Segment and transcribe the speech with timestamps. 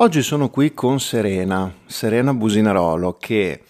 [0.00, 3.62] Oggi sono qui con Serena, Serena Businarolo, che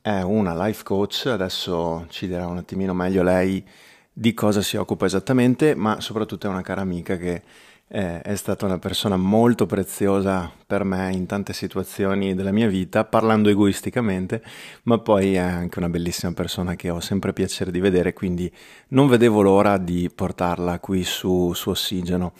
[0.00, 3.62] è una life coach, adesso ci dirà un attimino meglio lei
[4.10, 7.42] di cosa si occupa esattamente, ma soprattutto è una cara amica che
[7.88, 13.04] eh, è stata una persona molto preziosa per me in tante situazioni della mia vita,
[13.04, 14.42] parlando egoisticamente,
[14.84, 18.50] ma poi è anche una bellissima persona che ho sempre piacere di vedere, quindi
[18.88, 22.32] non vedevo l'ora di portarla qui su, su Ossigeno.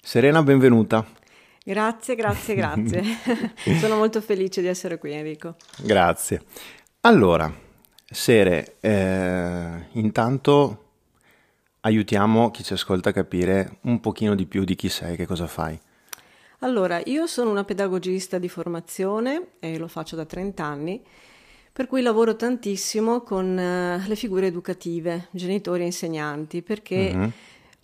[0.00, 1.04] Serena, benvenuta.
[1.66, 3.02] Grazie, grazie, grazie.
[3.80, 5.56] Sono molto felice di essere qui Enrico.
[5.78, 6.42] Grazie.
[7.00, 7.50] Allora,
[8.04, 10.82] Sere, eh, intanto
[11.80, 15.46] aiutiamo chi ci ascolta a capire un pochino di più di chi sei, che cosa
[15.46, 15.78] fai.
[16.58, 21.02] Allora, io sono una pedagogista di formazione e lo faccio da 30 anni,
[21.72, 27.12] per cui lavoro tantissimo con uh, le figure educative, genitori e insegnanti, perché...
[27.14, 27.28] Mm-hmm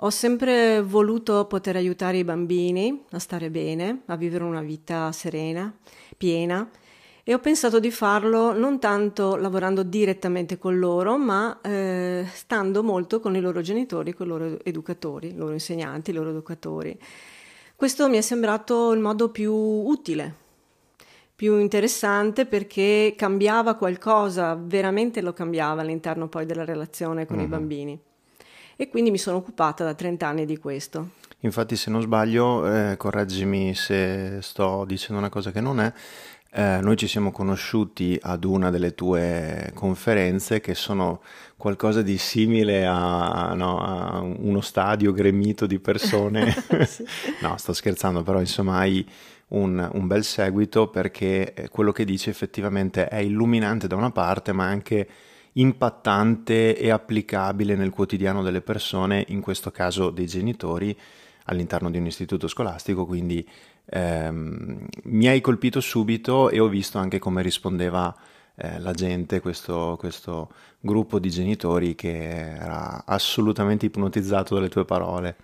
[0.03, 5.75] ho sempre voluto poter aiutare i bambini a stare bene, a vivere una vita serena,
[6.17, 6.69] piena
[7.23, 13.21] e ho pensato di farlo non tanto lavorando direttamente con loro, ma eh, stando molto
[13.21, 16.99] con i loro genitori, con i loro educatori, i loro insegnanti, i loro educatori.
[17.77, 20.35] Questo mi è sembrato il modo più utile,
[21.37, 27.45] più interessante perché cambiava qualcosa, veramente lo cambiava all'interno poi della relazione con mm-hmm.
[27.45, 28.01] i bambini
[28.81, 31.11] e quindi mi sono occupata da 30 anni di questo.
[31.41, 35.93] Infatti se non sbaglio, eh, correggimi se sto dicendo una cosa che non è,
[36.53, 41.21] eh, noi ci siamo conosciuti ad una delle tue conferenze che sono
[41.59, 46.51] qualcosa di simile a, no, a uno stadio gremito di persone.
[46.89, 47.05] sì.
[47.43, 49.07] no, sto scherzando, però insomma hai
[49.49, 54.53] un, un, bel seguito perché eh, quello che dici effettivamente è illuminante da una parte,
[54.53, 55.07] ma anche
[55.55, 60.97] impattante e applicabile nel quotidiano delle persone, in questo caso dei genitori,
[61.45, 63.47] all'interno di un istituto scolastico, quindi
[63.87, 68.15] ehm, mi hai colpito subito e ho visto anche come rispondeva
[68.55, 70.51] eh, la gente, questo, questo
[70.81, 75.37] gruppo di genitori che era assolutamente ipnotizzato dalle tue parole.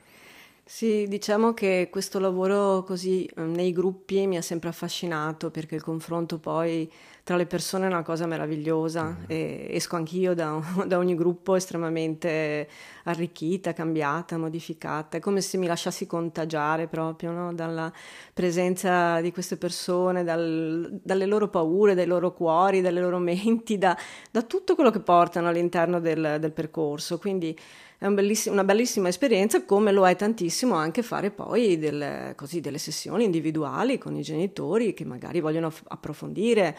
[0.69, 5.83] Sì, diciamo che questo lavoro così eh, nei gruppi mi ha sempre affascinato perché il
[5.83, 6.91] confronto poi
[7.23, 9.25] tra le persone è una cosa meravigliosa mm.
[9.29, 12.69] e esco anch'io da, da, ogni gruppo estremamente
[13.05, 15.19] arricchita, cambiata, modificata.
[15.19, 17.55] È come se mi lasciassi contagiare proprio no?
[17.55, 17.93] dalla
[18.35, 23.97] presenza di queste persone, dal, dalle loro paure, dai loro cuori, dalle loro menti, da,
[24.33, 27.19] da tutto quello che portano all'interno del, del percorso.
[27.19, 27.57] Quindi
[27.99, 32.61] è un belliss- una bellissima esperienza, come lo è tantissimo anche fare poi delle, così,
[32.61, 36.77] delle sessioni individuali con i genitori che magari vogliono f- approfondire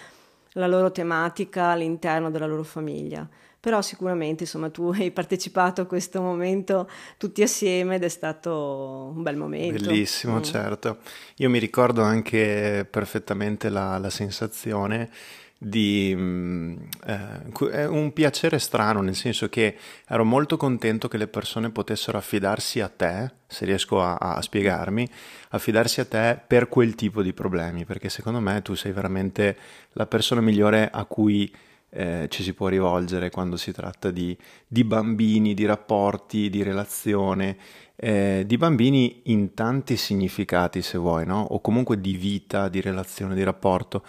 [0.53, 3.27] la loro tematica all'interno della loro famiglia.
[3.59, 9.23] Però sicuramente insomma tu hai partecipato a questo momento tutti assieme ed è stato un
[9.23, 9.83] bel momento.
[9.83, 10.44] Bellissimo, mm.
[10.44, 10.97] certo.
[11.38, 15.09] Io mi ricordo anche perfettamente la, la sensazione
[15.57, 16.75] di mm,
[17.06, 19.75] eh, un piacere strano, nel senso che
[20.07, 25.07] ero molto contento che le persone potessero affidarsi a te, se riesco a, a, spiegarmi,
[25.50, 29.57] affidarsi a te per quel tipo di problemi, perché secondo me tu sei veramente
[29.94, 31.51] la persona migliore a cui
[31.89, 34.38] eh, ci si può rivolgere quando si tratta di,
[34.68, 37.57] di bambini, di rapporti, di relazione.
[38.00, 41.41] Eh, di bambini in tanti significati, se vuoi, no?
[41.41, 44.03] O comunque di vita, di relazione, di rapporto.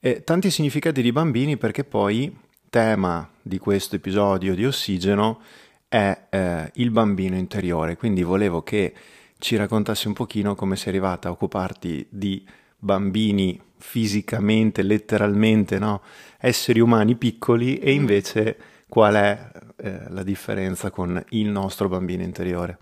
[0.00, 2.32] E tanti significati di bambini perché poi
[2.70, 5.40] tema di questo episodio di Ossigeno
[5.88, 8.94] è eh, il bambino interiore, quindi volevo che
[9.38, 12.46] ci raccontassi un pochino come sei arrivata a occuparti di
[12.78, 16.02] bambini fisicamente, letteralmente, no?
[16.38, 17.96] esseri umani piccoli e mm.
[17.96, 18.56] invece
[18.88, 22.78] qual è eh, la differenza con il nostro bambino interiore.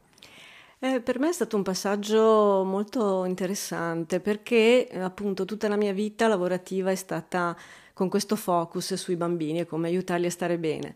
[0.78, 6.28] Eh, per me è stato un passaggio molto interessante perché appunto tutta la mia vita
[6.28, 7.56] lavorativa è stata
[7.94, 10.94] con questo focus sui bambini e come aiutarli a stare bene.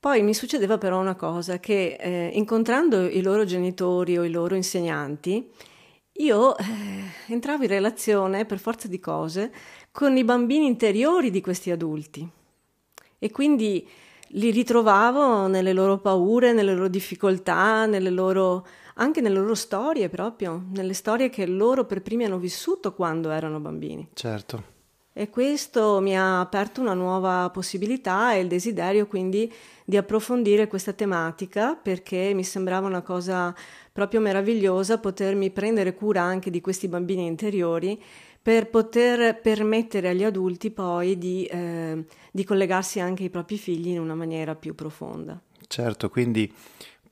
[0.00, 4.54] Poi mi succedeva però una cosa che eh, incontrando i loro genitori o i loro
[4.54, 5.50] insegnanti,
[6.12, 6.64] io eh,
[7.26, 9.52] entravo in relazione per forza di cose
[9.92, 12.26] con i bambini interiori di questi adulti
[13.18, 13.86] e quindi
[14.28, 20.64] li ritrovavo nelle loro paure, nelle loro difficoltà, nelle loro anche nelle loro storie proprio,
[20.72, 24.08] nelle storie che loro per primi hanno vissuto quando erano bambini.
[24.12, 24.72] Certo.
[25.16, 29.50] E questo mi ha aperto una nuova possibilità e il desiderio quindi
[29.84, 33.54] di approfondire questa tematica perché mi sembrava una cosa
[33.92, 38.00] proprio meravigliosa potermi prendere cura anche di questi bambini interiori
[38.42, 44.00] per poter permettere agli adulti poi di, eh, di collegarsi anche ai propri figli in
[44.00, 45.40] una maniera più profonda.
[45.66, 46.52] Certo, quindi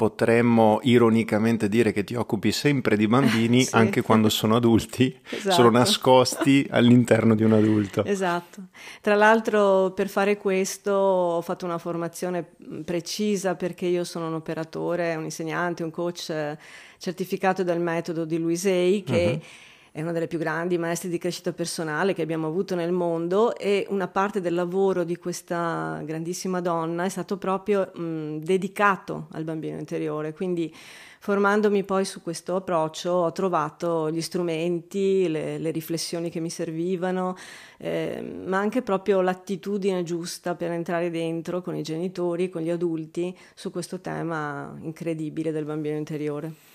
[0.02, 3.76] potremmo ironicamente dire che ti occupi sempre di bambini sì.
[3.76, 5.54] anche quando sono adulti, esatto.
[5.54, 8.04] sono nascosti all'interno di un adulto.
[8.04, 8.62] Esatto.
[9.00, 12.44] Tra l'altro per fare questo ho fatto una formazione
[12.84, 16.58] precisa perché io sono un operatore, un insegnante, un coach eh,
[16.98, 21.18] certificato dal metodo di Louise Hay che uh-huh è una delle più grandi maestre di
[21.18, 26.62] crescita personale che abbiamo avuto nel mondo e una parte del lavoro di questa grandissima
[26.62, 30.32] donna è stato proprio mh, dedicato al bambino interiore.
[30.32, 30.74] Quindi
[31.18, 37.36] formandomi poi su questo approccio ho trovato gli strumenti, le, le riflessioni che mi servivano,
[37.76, 43.36] eh, ma anche proprio l'attitudine giusta per entrare dentro con i genitori, con gli adulti
[43.54, 46.71] su questo tema incredibile del bambino interiore.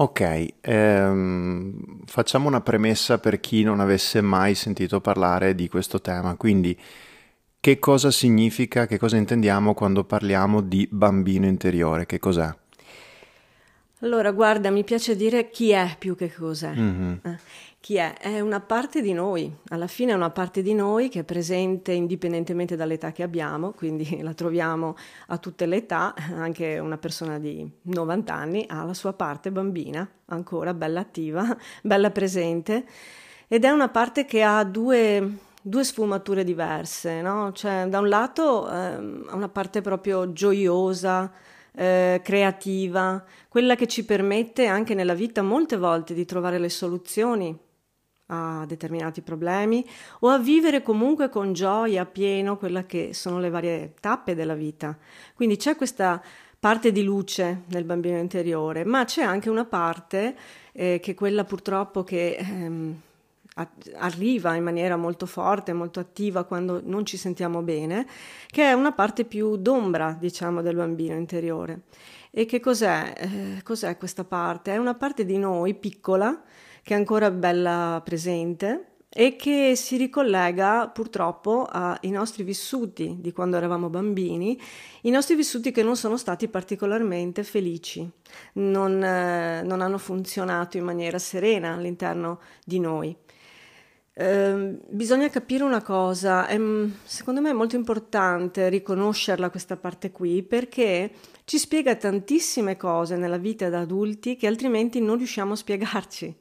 [0.00, 6.36] Ok, ehm, facciamo una premessa per chi non avesse mai sentito parlare di questo tema.
[6.36, 6.74] Quindi,
[7.60, 12.06] che cosa significa, che cosa intendiamo quando parliamo di bambino interiore?
[12.06, 12.50] Che cos'è?
[13.98, 16.72] Allora, guarda, mi piace dire chi è più che cos'è.
[16.74, 17.12] Mm-hmm.
[17.22, 17.38] Eh
[17.80, 18.14] chi è?
[18.18, 21.92] È una parte di noi, alla fine è una parte di noi che è presente
[21.92, 24.96] indipendentemente dall'età che abbiamo, quindi la troviamo
[25.28, 30.06] a tutte le età, anche una persona di 90 anni ha la sua parte bambina,
[30.26, 32.84] ancora bella attiva, bella presente,
[33.48, 37.50] ed è una parte che ha due, due sfumature diverse, no?
[37.52, 41.32] Cioè, da un lato eh, ha una parte proprio gioiosa,
[41.72, 47.68] eh, creativa, quella che ci permette anche nella vita molte volte di trovare le soluzioni
[48.30, 49.84] a determinati problemi
[50.20, 54.96] o a vivere comunque con gioia pieno quelle che sono le varie tappe della vita.
[55.34, 56.22] Quindi c'è questa
[56.58, 60.36] parte di luce nel bambino interiore, ma c'è anche una parte
[60.72, 63.00] eh, che è quella purtroppo che ehm,
[63.96, 68.06] arriva in maniera molto forte, molto attiva quando non ci sentiamo bene,
[68.46, 71.82] che è una parte più d'ombra, diciamo, del bambino interiore.
[72.30, 73.12] E che cos'è?
[73.16, 74.72] Eh, cos'è questa parte?
[74.72, 76.40] È una parte di noi piccola
[76.82, 83.56] che è ancora bella presente e che si ricollega purtroppo ai nostri vissuti di quando
[83.56, 84.58] eravamo bambini,
[85.02, 88.08] i nostri vissuti che non sono stati particolarmente felici,
[88.54, 93.16] non, eh, non hanno funzionato in maniera serena all'interno di noi.
[94.12, 96.60] Eh, bisogna capire una cosa, è,
[97.04, 101.10] secondo me è molto importante riconoscerla questa parte qui perché
[101.44, 106.36] ci spiega tantissime cose nella vita da adulti che altrimenti non riusciamo a spiegarci.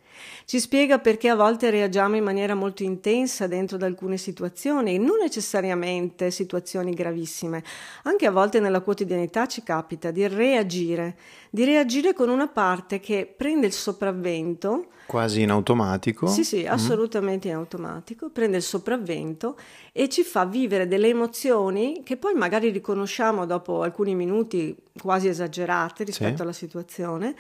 [0.46, 5.20] Ci spiega perché a volte reagiamo in maniera molto intensa dentro ad alcune situazioni, non
[5.20, 7.64] necessariamente situazioni gravissime.
[8.04, 11.18] Anche a volte nella quotidianità ci capita di reagire,
[11.50, 14.88] di reagire con una parte che prende il sopravvento.
[15.06, 16.28] Quasi in automatico.
[16.28, 16.72] Sì, sì, mm-hmm.
[16.72, 17.52] assolutamente mm.
[17.52, 19.58] in automatico, prende il sopravvento
[19.92, 26.04] e ci fa vivere delle emozioni che poi magari riconosciamo dopo alcuni minuti quasi esagerate
[26.04, 26.42] rispetto sì.
[26.42, 27.36] alla situazione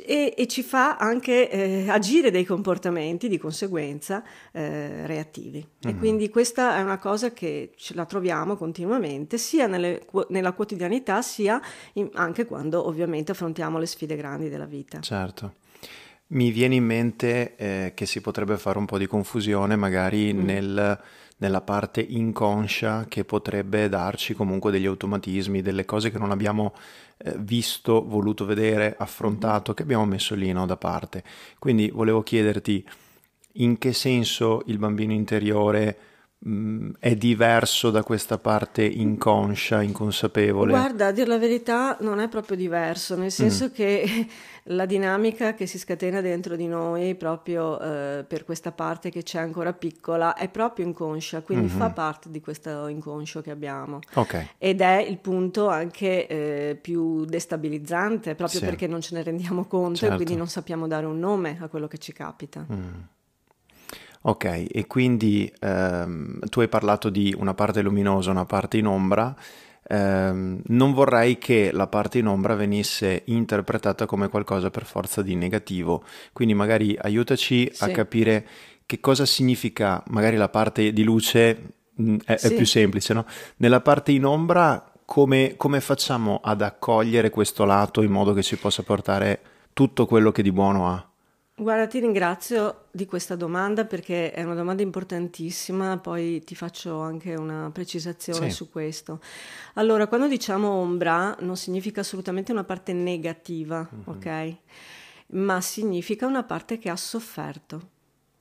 [0.00, 4.22] e, e ci fa anche eh, agire dei comportamenti di conseguenza
[4.52, 5.58] eh, reattivi.
[5.58, 5.96] Mm-hmm.
[5.96, 11.20] E quindi questa è una cosa che ce la troviamo continuamente, sia nelle, nella quotidianità,
[11.20, 11.60] sia
[11.94, 15.00] in, anche quando ovviamente affrontiamo le sfide grandi della vita.
[15.00, 15.54] Certo.
[16.28, 20.44] Mi viene in mente eh, che si potrebbe fare un po' di confusione magari mm.
[20.44, 21.00] nel
[21.42, 26.72] nella parte inconscia che potrebbe darci comunque degli automatismi, delle cose che non abbiamo
[27.38, 31.22] visto, voluto vedere, affrontato, che abbiamo messo lì no, da parte.
[31.58, 32.86] Quindi volevo chiederti
[33.56, 35.98] in che senso il bambino interiore
[36.98, 40.72] è diverso da questa parte inconscia, inconsapevole?
[40.72, 43.72] Guarda, a dire la verità non è proprio diverso, nel senso mm.
[43.72, 44.26] che
[44.66, 49.38] la dinamica che si scatena dentro di noi proprio eh, per questa parte che c'è
[49.38, 51.78] ancora piccola è proprio inconscia, quindi mm-hmm.
[51.78, 54.00] fa parte di questo inconscio che abbiamo.
[54.12, 54.48] Okay.
[54.58, 58.64] Ed è il punto anche eh, più destabilizzante, proprio sì.
[58.64, 60.14] perché non ce ne rendiamo conto certo.
[60.14, 62.66] e quindi non sappiamo dare un nome a quello che ci capita.
[62.68, 62.90] Mm.
[64.22, 69.34] Ok, e quindi ehm, tu hai parlato di una parte luminosa, una parte in ombra
[69.88, 75.34] ehm, non vorrei che la parte in ombra venisse interpretata come qualcosa per forza di
[75.34, 76.04] negativo.
[76.32, 77.84] Quindi magari aiutaci sì.
[77.84, 78.46] a capire
[78.86, 82.46] che cosa significa magari la parte di luce mh, mm, è, sì.
[82.46, 83.26] è, più semplice, no?
[83.56, 88.56] Nella parte in ombra come, come facciamo ad accogliere questo lato in modo che ci
[88.56, 89.40] possa portare
[89.72, 91.06] tutto quello che di buono ha?
[91.54, 97.34] Guarda, ti ringrazio di questa domanda perché è una domanda importantissima, poi ti faccio anche
[97.34, 98.56] una precisazione sì.
[98.56, 99.20] su questo.
[99.74, 104.02] Allora, quando diciamo ombra non significa assolutamente una parte negativa, mm-hmm.
[104.06, 104.56] ok?
[105.34, 107.90] Ma significa una parte che ha sofferto.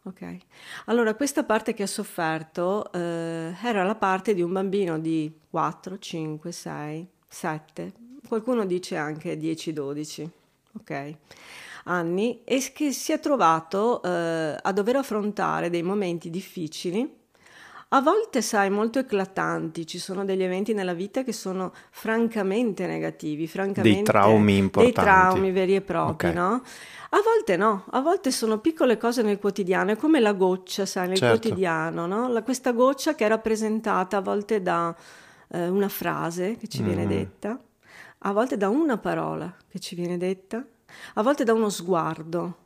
[0.03, 0.38] Ok,
[0.86, 6.00] allora questa parte che ha sofferto eh, era la parte di un bambino di 4,
[6.00, 7.94] 5, 6, 7,
[8.27, 10.27] qualcuno dice anche 10-12,
[10.80, 11.15] ok?
[11.85, 17.19] Anni e che si è trovato eh, a dover affrontare dei momenti difficili
[17.93, 23.47] a volte, sai, molto eclatanti, ci sono degli eventi nella vita che sono francamente negativi,
[23.47, 24.93] francamente dei traumi importanti.
[24.93, 26.33] Dei traumi veri e propri, okay.
[26.33, 26.63] no?
[27.09, 31.09] A volte no, a volte sono piccole cose nel quotidiano, è come la goccia, sai,
[31.09, 31.38] nel certo.
[31.38, 32.29] quotidiano, no?
[32.29, 34.95] La, questa goccia che è rappresentata a volte da
[35.50, 36.85] eh, una frase che ci mm.
[36.85, 37.59] viene detta,
[38.19, 40.65] a volte da una parola che ci viene detta,
[41.15, 42.57] a volte da uno sguardo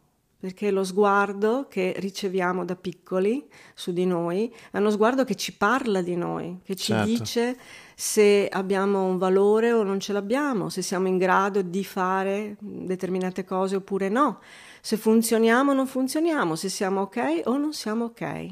[0.45, 5.53] perché lo sguardo che riceviamo da piccoli su di noi è uno sguardo che ci
[5.53, 7.05] parla di noi, che ci certo.
[7.07, 7.57] dice
[7.95, 13.43] se abbiamo un valore o non ce l'abbiamo, se siamo in grado di fare determinate
[13.43, 14.39] cose oppure no,
[14.81, 18.47] se funzioniamo o non funzioniamo, se siamo ok o non siamo ok.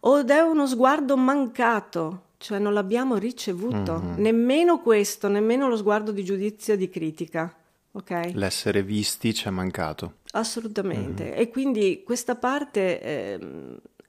[0.00, 4.20] O è uno sguardo mancato, cioè non l'abbiamo ricevuto, mm-hmm.
[4.20, 7.54] nemmeno questo, nemmeno lo sguardo di giudizio e di critica.
[7.96, 8.32] Okay?
[8.34, 10.16] L'essere visti ci è mancato.
[10.32, 11.24] Assolutamente.
[11.24, 11.38] Mm-hmm.
[11.38, 13.38] E quindi questa parte eh,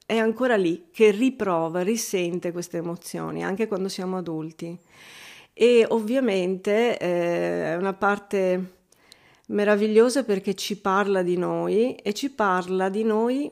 [0.04, 4.78] è ancora lì, che riprova, risente queste emozioni, anche quando siamo adulti.
[5.54, 8.74] E ovviamente eh, è una parte
[9.46, 13.50] meravigliosa perché ci parla di noi e ci parla di noi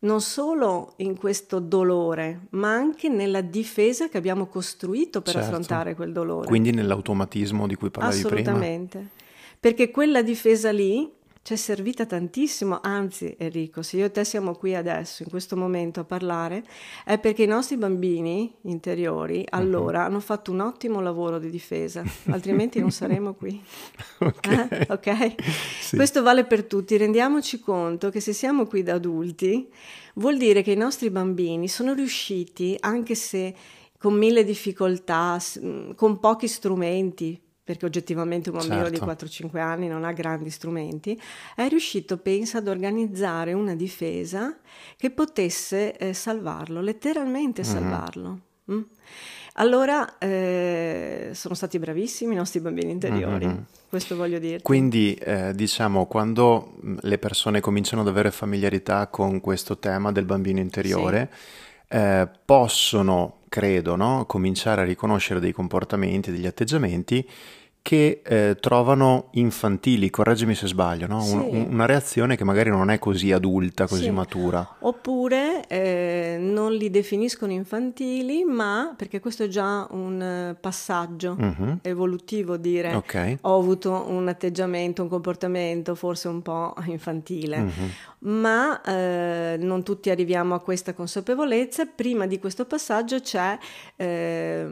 [0.00, 5.48] non solo in questo dolore, ma anche nella difesa che abbiamo costruito per certo.
[5.48, 6.46] affrontare quel dolore.
[6.46, 8.50] Quindi nell'automatismo di cui parlavi Assolutamente.
[8.52, 8.74] prima.
[8.74, 9.20] Assolutamente
[9.62, 11.08] perché quella difesa lì
[11.42, 15.56] ci è servita tantissimo, anzi Enrico, se io e te siamo qui adesso, in questo
[15.56, 16.64] momento a parlare,
[17.04, 19.44] è perché i nostri bambini interiori mhm.
[19.50, 20.06] allora uh-huh.
[20.06, 23.62] hanno fatto un ottimo lavoro di difesa, altrimenti non saremo qui.
[24.18, 24.46] ok?
[24.48, 24.86] Eh?
[24.90, 25.36] okay?
[25.80, 25.94] Sì.
[25.94, 29.68] Questo vale per tutti, rendiamoci conto che se siamo qui da adulti,
[30.14, 33.54] vuol dire che i nostri bambini sono riusciti, anche se
[33.96, 35.38] con mille difficoltà,
[35.94, 39.04] con pochi strumenti, perché oggettivamente un bambino certo.
[39.04, 41.20] di 4-5 anni non ha grandi strumenti,
[41.54, 44.56] è riuscito, pensa, ad organizzare una difesa
[44.96, 47.70] che potesse eh, salvarlo, letteralmente mm-hmm.
[47.70, 48.40] salvarlo.
[48.72, 48.80] Mm?
[49.56, 53.58] Allora eh, sono stati bravissimi i nostri bambini interiori, mm-hmm.
[53.88, 54.62] questo voglio dire.
[54.62, 60.24] Quindi eh, diciamo quando mm, le persone cominciano ad avere familiarità con questo tema del
[60.24, 61.70] bambino interiore, sì.
[61.92, 64.24] Eh, possono credo, no?
[64.26, 67.28] cominciare a riconoscere dei comportamenti, degli atteggiamenti
[67.82, 71.20] che eh, trovano infantili, correggimi se sbaglio, no?
[71.20, 71.34] sì.
[71.34, 74.10] un, una reazione che magari non è così adulta, così sì.
[74.10, 74.76] matura.
[74.78, 81.78] Oppure eh, non li definiscono infantili, ma perché questo è già un eh, passaggio uh-huh.
[81.82, 83.38] evolutivo, dire okay.
[83.40, 87.58] ho avuto un atteggiamento, un comportamento forse un po' infantile.
[87.58, 87.90] Uh-huh
[88.24, 91.86] ma eh, non tutti arriviamo a questa consapevolezza.
[91.86, 93.58] Prima di questo passaggio c'è,
[93.96, 94.64] eh,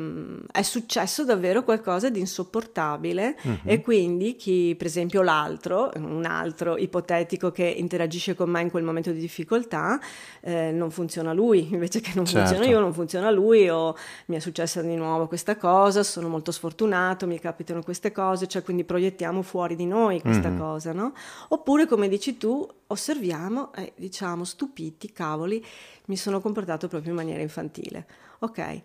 [0.53, 3.59] è successo davvero qualcosa di insopportabile uh-huh.
[3.65, 8.83] e quindi chi, per esempio l'altro, un altro ipotetico che interagisce con me in quel
[8.83, 9.99] momento di difficoltà,
[10.41, 12.49] eh, non funziona lui, invece che non certo.
[12.49, 16.53] funziona io, non funziona lui o mi è successa di nuovo questa cosa, sono molto
[16.53, 20.59] sfortunato, mi capitano queste cose, cioè quindi proiettiamo fuori di noi questa uh-huh.
[20.59, 21.13] cosa, no?
[21.49, 25.65] Oppure come dici tu, osserviamo e diciamo stupiti, cavoli,
[26.07, 28.07] mi sono comportato proprio in maniera infantile.
[28.41, 28.83] Ok,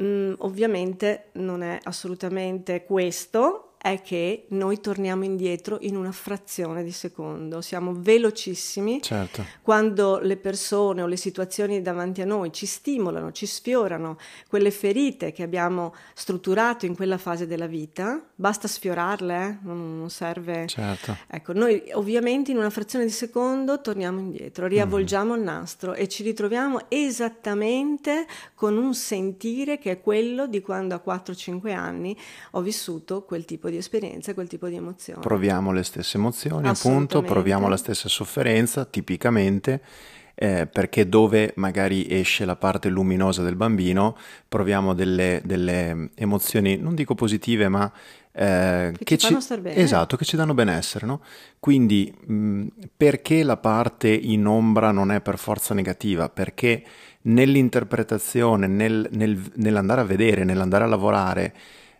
[0.00, 6.90] mm, ovviamente non è assolutamente questo, è che noi torniamo indietro in una frazione di
[6.90, 9.44] secondo, siamo velocissimi certo.
[9.62, 14.18] quando le persone o le situazioni davanti a noi ci stimolano, ci sfiorano
[14.48, 19.58] quelle ferite che abbiamo strutturato in quella fase della vita, basta sfiorarle, eh?
[19.62, 20.66] non serve.
[20.66, 21.16] Certo.
[21.28, 25.36] Ecco, noi ovviamente in una frazione di secondo torniamo indietro, riavvolgiamo mm.
[25.36, 31.02] il nastro e ci ritroviamo esattamente con un sentire che è quello di quando a
[31.04, 32.16] 4-5 anni
[32.52, 35.20] ho vissuto quel tipo tipo di esperienza, quel tipo di emozione.
[35.20, 39.80] Proviamo le stesse emozioni, appunto, proviamo la stessa sofferenza, tipicamente.
[40.40, 44.16] Eh, perché dove magari esce la parte luminosa del bambino
[44.46, 47.92] proviamo delle, delle emozioni, non dico positive, ma
[48.38, 49.74] eh, che, che, ci, fanno star bene.
[49.74, 51.22] Esatto, che ci danno benessere, no?
[51.58, 52.66] Quindi mh,
[52.96, 56.28] perché la parte in ombra non è per forza negativa?
[56.28, 56.84] Perché
[57.22, 61.54] nell'interpretazione, nel, nel, nell'andare a vedere, nell'andare a lavorare,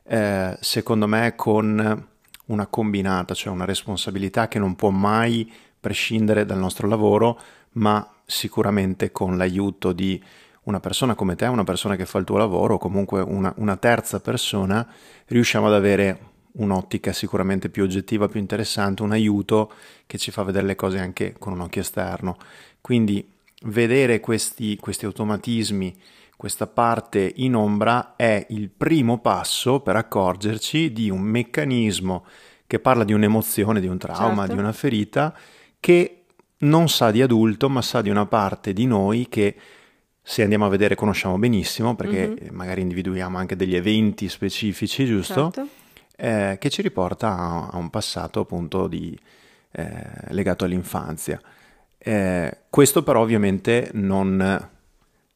[0.09, 2.07] eh, secondo me con
[2.47, 7.39] una combinata, cioè una responsabilità che non può mai prescindere dal nostro lavoro,
[7.73, 10.23] ma sicuramente con l'aiuto di
[10.65, 13.77] una persona come te, una persona che fa il tuo lavoro, o comunque una, una
[13.77, 14.87] terza persona,
[15.27, 16.19] riusciamo ad avere
[16.53, 19.73] un'ottica sicuramente più oggettiva, più interessante, un aiuto
[20.07, 22.37] che ci fa vedere le cose anche con un occhio esterno.
[22.81, 23.27] Quindi
[23.63, 25.95] vedere questi, questi automatismi
[26.39, 32.25] questa parte in ombra è il primo passo per accorgerci di un meccanismo
[32.65, 34.53] che parla di un'emozione, di un trauma, certo.
[34.53, 35.37] di una ferita,
[35.81, 36.27] che
[36.59, 39.57] non sa di adulto, ma sa di una parte di noi che
[40.23, 42.55] se andiamo a vedere conosciamo benissimo, perché mm-hmm.
[42.55, 45.51] magari individuiamo anche degli eventi specifici, giusto?
[45.53, 45.69] Certo.
[46.15, 49.19] Eh, che ci riporta a, a, un passato appunto di,
[49.73, 51.41] eh, legato all'infanzia.
[51.99, 54.77] Eh, questo però ovviamente non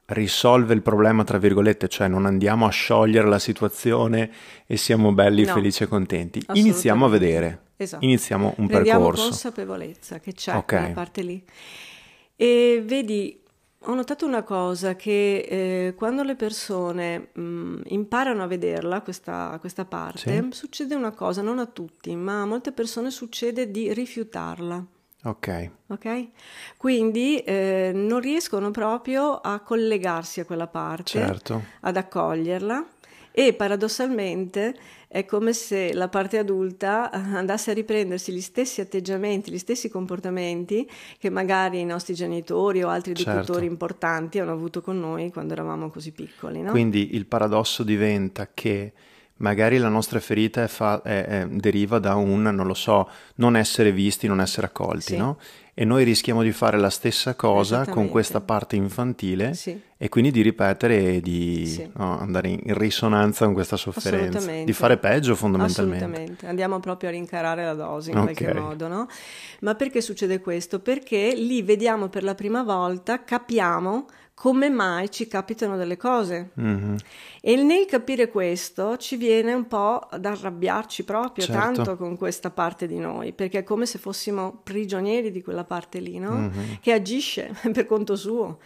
[0.07, 4.31] risolve il problema, tra virgolette, cioè non andiamo a sciogliere la situazione
[4.67, 6.45] e siamo belli, no, felici e contenti.
[6.53, 8.05] Iniziamo a vedere, esatto.
[8.05, 9.29] iniziamo un Prendiamo percorso.
[9.29, 10.79] consapevolezza che c'è okay.
[10.81, 11.45] quella parte lì.
[12.37, 13.41] E vedi,
[13.87, 19.85] ho notato una cosa, che eh, quando le persone mh, imparano a vederla, questa, questa
[19.85, 20.49] parte, sì.
[20.51, 24.85] succede una cosa, non a tutti, ma a molte persone succede di rifiutarla.
[25.25, 25.71] Ok.
[25.88, 26.29] Ok?
[26.76, 31.62] Quindi eh, non riescono proprio a collegarsi a quella parte, certo.
[31.81, 32.85] ad accoglierla
[33.31, 34.76] e paradossalmente
[35.09, 39.88] è come se la parte adulta eh, andasse a riprendersi gli stessi atteggiamenti, gli stessi
[39.88, 40.88] comportamenti
[41.19, 43.31] che magari i nostri genitori o altri certo.
[43.31, 46.62] educatori importanti hanno avuto con noi quando eravamo così piccoli.
[46.62, 46.71] No?
[46.71, 48.93] Quindi il paradosso diventa che
[49.43, 53.57] magari la nostra ferita è fa- è, è, deriva da un, non lo so, non
[53.57, 55.17] essere visti, non essere accolti, sì.
[55.17, 55.39] no?
[55.75, 59.81] E noi rischiamo di fare la stessa cosa con questa parte infantile sì.
[59.97, 61.91] e quindi di ripetere e di sì.
[61.95, 66.05] no, andare in risonanza con questa sofferenza, di fare peggio fondamentalmente.
[66.05, 68.35] Assolutamente, andiamo proprio a rincarare la dose in okay.
[68.35, 69.09] qualche modo, no?
[69.61, 70.79] Ma perché succede questo?
[70.81, 74.07] Perché lì vediamo per la prima volta, capiamo
[74.43, 76.51] come mai ci capitano delle cose.
[76.61, 76.97] Mm-hmm.
[77.41, 81.61] E nel capire questo ci viene un po' ad arrabbiarci proprio certo.
[81.61, 86.01] tanto con questa parte di noi, perché è come se fossimo prigionieri di quella parte
[86.01, 86.33] lì, no?
[86.33, 86.73] mm-hmm.
[86.81, 88.59] Che agisce per conto suo.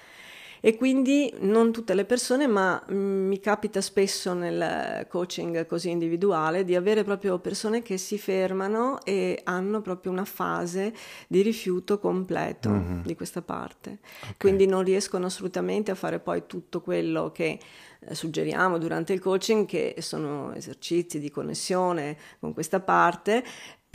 [0.67, 6.65] E quindi non tutte le persone, ma mm, mi capita spesso nel coaching così individuale
[6.65, 10.93] di avere proprio persone che si fermano e hanno proprio una fase
[11.29, 13.03] di rifiuto completo mm-hmm.
[13.03, 13.99] di questa parte.
[14.23, 14.35] Okay.
[14.39, 17.61] Quindi non riescono assolutamente a fare poi tutto quello che
[18.01, 23.45] eh, suggeriamo durante il coaching che sono esercizi di connessione con questa parte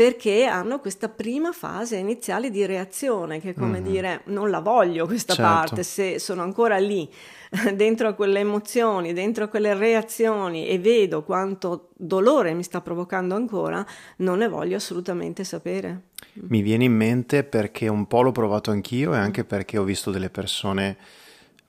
[0.02, 3.92] perché hanno questa prima fase iniziale di reazione, che è come mm-hmm.
[3.92, 5.52] dire non la voglio questa certo.
[5.52, 7.08] parte, se sono ancora lì,
[7.76, 13.36] dentro a quelle emozioni, dentro a quelle reazioni e vedo quanto dolore mi sta provocando
[13.36, 13.86] ancora,
[14.18, 16.06] non ne voglio assolutamente sapere.
[16.34, 20.10] Mi viene in mente perché un po' l'ho provato anch'io e anche perché ho visto
[20.10, 20.98] delle persone,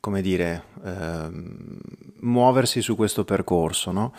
[0.01, 1.79] come dire, ehm,
[2.21, 4.15] muoversi su questo percorso, no?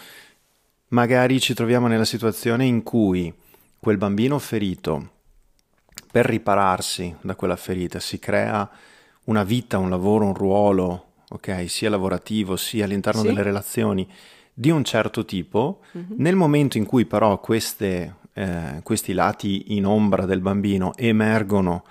[0.89, 3.41] Magari ci troviamo nella situazione in cui
[3.83, 5.09] quel bambino ferito,
[6.09, 8.69] per ripararsi da quella ferita, si crea
[9.25, 13.27] una vita, un lavoro, un ruolo, ok, sia lavorativo sia all'interno sì.
[13.27, 14.07] delle relazioni
[14.53, 16.05] di un certo tipo, mm-hmm.
[16.15, 21.83] nel momento in cui però queste, eh, questi lati in ombra del bambino emergono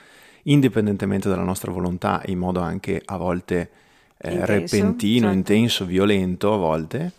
[0.44, 3.70] indipendentemente dalla nostra volontà, in modo anche a volte
[4.16, 5.36] eh, intenso, repentino, certo.
[5.36, 7.12] intenso, violento a volte,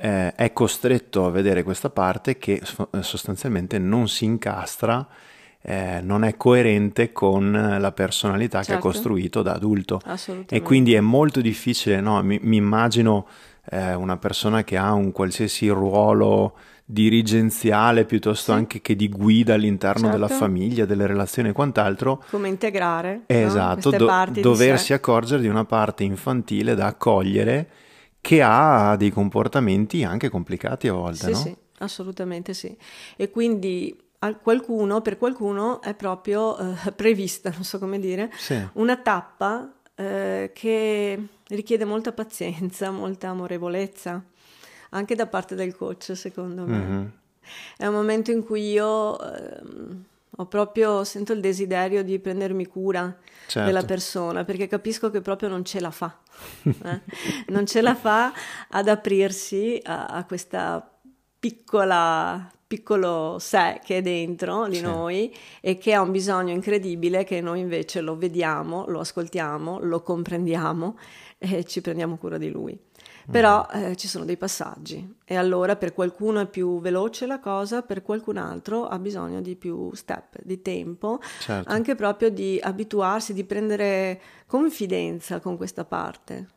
[0.00, 5.06] eh, è costretto a vedere questa parte che eh, sostanzialmente non si incastra,
[5.60, 8.70] eh, non è coerente con la personalità certo.
[8.70, 8.88] che ha certo.
[8.88, 10.00] costruito da adulto.
[10.48, 12.22] E quindi è molto difficile, no?
[12.22, 13.26] mi, mi immagino
[13.70, 16.54] eh, una persona che ha un qualsiasi ruolo
[16.90, 18.58] dirigenziale piuttosto sì.
[18.58, 20.16] anche che di guida all'interno certo.
[20.16, 22.22] della famiglia, delle relazioni e quant'altro.
[22.30, 23.22] Come integrare.
[23.26, 23.96] Esatto, no?
[23.98, 27.68] do- doversi accorgere di una parte infantile da accogliere
[28.20, 31.36] che ha dei comportamenti anche complicati a volte, sì, no?
[31.36, 32.76] Sì, assolutamente sì.
[33.16, 33.96] E quindi
[34.42, 38.60] qualcuno, per qualcuno è proprio eh, prevista, non so come dire, sì.
[38.74, 44.22] una tappa eh, che richiede molta pazienza, molta amorevolezza,
[44.90, 46.76] anche da parte del coach, secondo me.
[46.76, 47.06] Mm-hmm.
[47.78, 49.60] È un momento in cui io eh,
[50.36, 53.16] ho proprio, sento il desiderio di prendermi cura
[53.48, 53.66] certo.
[53.66, 56.16] della persona, perché capisco che proprio non ce la fa.
[56.62, 57.00] Eh?
[57.48, 58.32] non ce la fa
[58.68, 60.88] ad aprirsi a, a questa
[61.38, 64.82] piccola piccolo sé che è dentro di sì.
[64.82, 70.02] noi e che ha un bisogno incredibile che noi invece lo vediamo, lo ascoltiamo, lo
[70.02, 70.98] comprendiamo
[71.38, 72.78] e ci prendiamo cura di lui.
[73.30, 77.82] Però eh, ci sono dei passaggi e allora per qualcuno è più veloce la cosa,
[77.82, 81.70] per qualcun altro ha bisogno di più step, di tempo, certo.
[81.70, 86.48] anche proprio di abituarsi, di prendere confidenza con questa parte.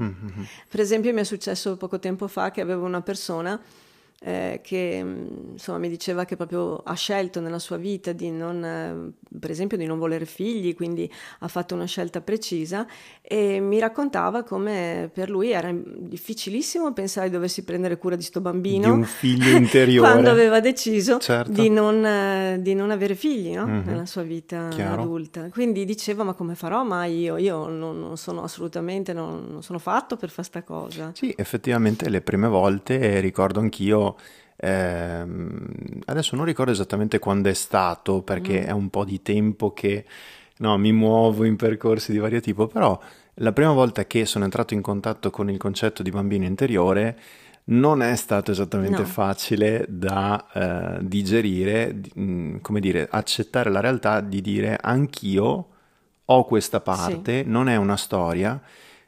[0.00, 0.42] Mm-hmm.
[0.68, 3.60] Per esempio mi è successo poco tempo fa che avevo una persona
[4.24, 8.64] eh, che mm, insomma mi diceva che proprio ha scelto nella sua vita di non,
[8.64, 12.86] eh, per esempio, di non volere figli, quindi ha fatto una scelta precisa
[13.32, 18.42] e mi raccontava come per lui era difficilissimo pensare di doversi prendere cura di sto
[18.42, 18.84] bambino.
[18.84, 20.06] Di un figlio interiore.
[20.12, 21.50] quando aveva deciso certo.
[21.50, 23.64] di, non, eh, di, non, avere figli no?
[23.64, 23.86] mm-hmm.
[23.86, 25.00] nella sua vita Chiaro.
[25.00, 25.48] adulta.
[25.48, 27.38] Quindi diceva ma come farò mai io?
[27.38, 31.12] Io non, non sono assolutamente, non, non sono fatto per fare sta cosa.
[31.14, 34.16] Sì, effettivamente le prime volte ricordo anch'io
[34.64, 35.66] Ehm,
[36.04, 38.66] adesso non ricordo esattamente quando è stato, perché mm.
[38.66, 40.04] è un po' di tempo che
[40.58, 42.98] no, mi muovo in percorsi di vario tipo, però
[43.36, 47.18] la prima volta che sono entrato in contatto con il concetto di bambino interiore
[47.64, 49.06] non è stato esattamente no.
[49.06, 55.66] facile da eh, digerire, di, mh, mm, come dire, accettare la realtà di dire anch'io
[56.24, 57.48] ho questa parte, sì.
[57.48, 58.60] non è una storia.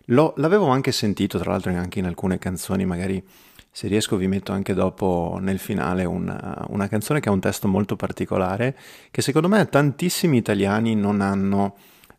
[0.06, 3.22] Lo, l'avevo anche sentito, tra l'altro, anche in alcune canzoni, magari
[3.70, 7.66] se riesco vi metto anche dopo nel finale una, una, canzone che ha un testo
[7.66, 8.76] molto particolare
[9.10, 11.74] che secondo me tantissimi italiani non hanno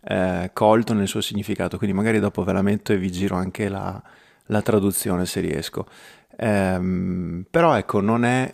[0.07, 3.67] eh, colto nel suo significato, quindi magari dopo ve la metto e vi giro anche
[3.69, 4.01] la,
[4.47, 5.87] la traduzione se riesco.
[6.37, 8.53] Ehm, però ecco, non è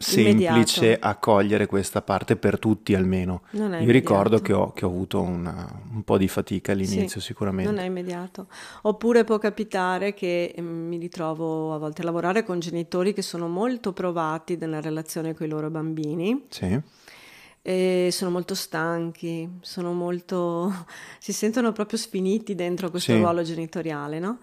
[0.00, 1.06] semplice immediato.
[1.08, 3.42] accogliere questa parte per tutti almeno.
[3.50, 3.90] Io immediato.
[3.90, 7.70] ricordo che ho, che ho avuto una, un po' di fatica all'inizio sì, sicuramente.
[7.70, 8.46] Non è immediato.
[8.82, 13.48] Oppure può capitare che mm, mi ritrovo a volte a lavorare con genitori che sono
[13.48, 16.44] molto provati nella relazione con i loro bambini.
[16.48, 16.80] Sì.
[17.68, 20.86] E sono molto stanchi, sono molto...
[21.20, 23.18] si sentono proprio sfiniti dentro questo sì.
[23.18, 24.38] ruolo genitoriale, no?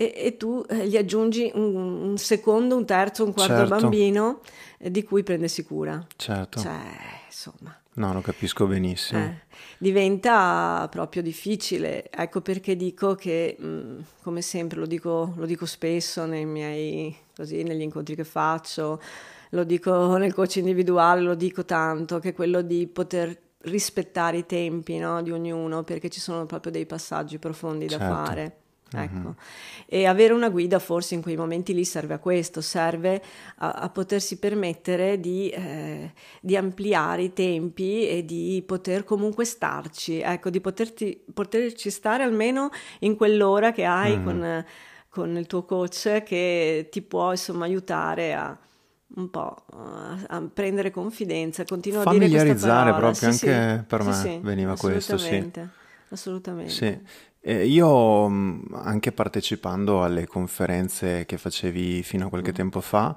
[0.00, 3.76] e, e tu eh, gli aggiungi un, un, secondo, un terzo, un quarto certo.
[3.76, 4.40] bambino
[4.78, 6.02] eh, di cui prendersi cura.
[6.16, 6.58] Certo.
[6.58, 6.80] Cioè,
[7.26, 7.78] insomma.
[7.92, 9.20] No, lo capisco benissimo.
[9.20, 9.34] Eh,
[9.76, 12.08] diventa proprio difficile.
[12.10, 17.14] Ecco perché dico che, mh, mm, come sempre, lo dico, lo dico spesso nei miei,
[17.36, 19.02] così, negli incontri che faccio,
[19.50, 24.98] lo dico nel coach individuale, lo dico tanto, che quello di poter rispettare i tempi
[24.98, 28.14] no, di ognuno, perché ci sono proprio dei passaggi profondi da certo.
[28.14, 28.54] fare.
[28.92, 29.28] Ecco.
[29.28, 29.34] Uh-huh.
[29.86, 33.22] E avere una guida forse in quei momenti lì serve a questo, serve
[33.58, 40.20] a, a potersi permettere di, eh, di, ampliare i tempi e di poter comunque starci,
[40.20, 44.24] ecco, di poterti, poterci stare almeno in quell'ora che hai uh-huh.
[44.24, 44.64] con,
[45.08, 48.58] con, il tuo coach che ti può insomma aiutare a
[49.16, 52.94] un po' a, prendere confidenza, continuo a dire parola.
[52.94, 55.50] proprio sì, anche sì, per me sì, veniva questo, sì.
[56.10, 56.70] Assolutamente.
[56.70, 56.98] Sì.
[57.42, 62.54] Eh, io mm, anche partecipando alle conferenze che facevi fino a qualche mm.
[62.54, 63.16] tempo fa,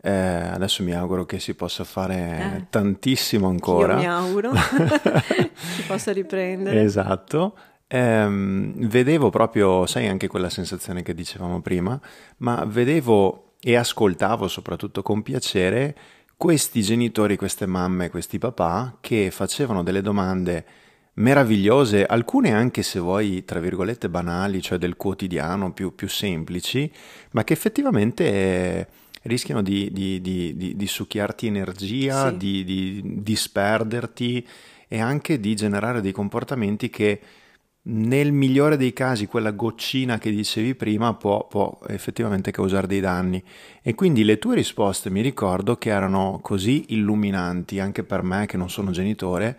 [0.00, 2.66] eh, adesso mi auguro che si possa fare eh.
[2.68, 3.94] tantissimo ancora.
[3.94, 4.52] Io mi auguro
[5.54, 6.82] si possa riprendere.
[6.82, 7.56] Esatto.
[7.86, 11.98] Eh, vedevo proprio, sai, anche quella sensazione che dicevamo prima,
[12.38, 15.96] ma vedevo e ascoltavo soprattutto con piacere
[16.36, 20.64] questi genitori, queste mamme, questi papà che facevano delle domande
[21.14, 26.90] meravigliose, alcune anche se vuoi, tra virgolette, banali, cioè del quotidiano, più, più semplici,
[27.32, 28.86] ma che effettivamente eh,
[29.22, 32.36] rischiano di, di, di, di, succhiarti energia, sì.
[32.38, 34.44] di, disperderti
[34.88, 37.20] e anche di generare dei comportamenti che
[37.84, 43.42] nel migliore dei casi quella goccina che dicevi prima può, può, effettivamente causare dei danni.
[43.82, 48.56] E quindi le tue risposte mi ricordo che erano così illuminanti anche per me che
[48.56, 49.58] non sono genitore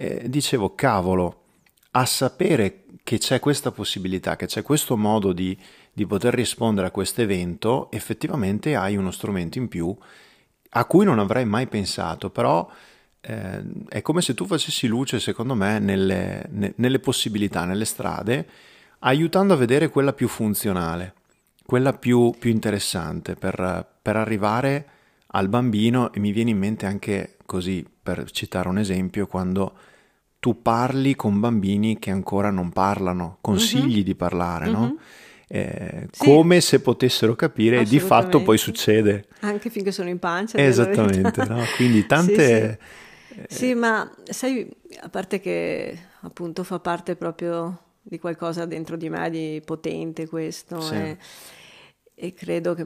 [0.00, 1.42] eh, dicevo, cavolo,
[1.92, 5.56] a sapere che c'è questa possibilità, che c'è questo modo di,
[5.92, 9.94] di poter rispondere a questo evento, effettivamente hai uno strumento in più
[10.72, 12.66] a cui non avrei mai pensato, però
[13.20, 18.46] eh, è come se tu facessi luce, secondo me, nelle, ne, nelle, possibilità, nelle strade,
[19.00, 21.14] aiutando a vedere quella più funzionale,
[21.64, 24.86] quella più, più interessante per, per arrivare
[25.32, 29.74] al bambino e mi viene in mente anche così, per citare un esempio, quando
[30.38, 34.04] tu parli con bambini che ancora non parlano, consigli uh-huh.
[34.04, 34.72] di parlare, uh-huh.
[34.72, 34.84] no?
[34.84, 34.98] Mhm.
[35.52, 36.24] Eh, sì.
[36.24, 39.26] come se potessero capire e di fatto poi succede.
[39.40, 40.58] Anche finché sono in pancia.
[40.58, 41.62] Esattamente, no?
[41.76, 42.34] quindi tante...
[42.34, 43.08] Sì, sì.
[43.34, 43.46] Eh...
[43.48, 44.68] sì, ma sai,
[45.00, 50.90] a parte che appunto fa parte proprio di qualcosa dentro di me di potente questo
[50.90, 51.16] e,
[52.14, 52.84] e credo che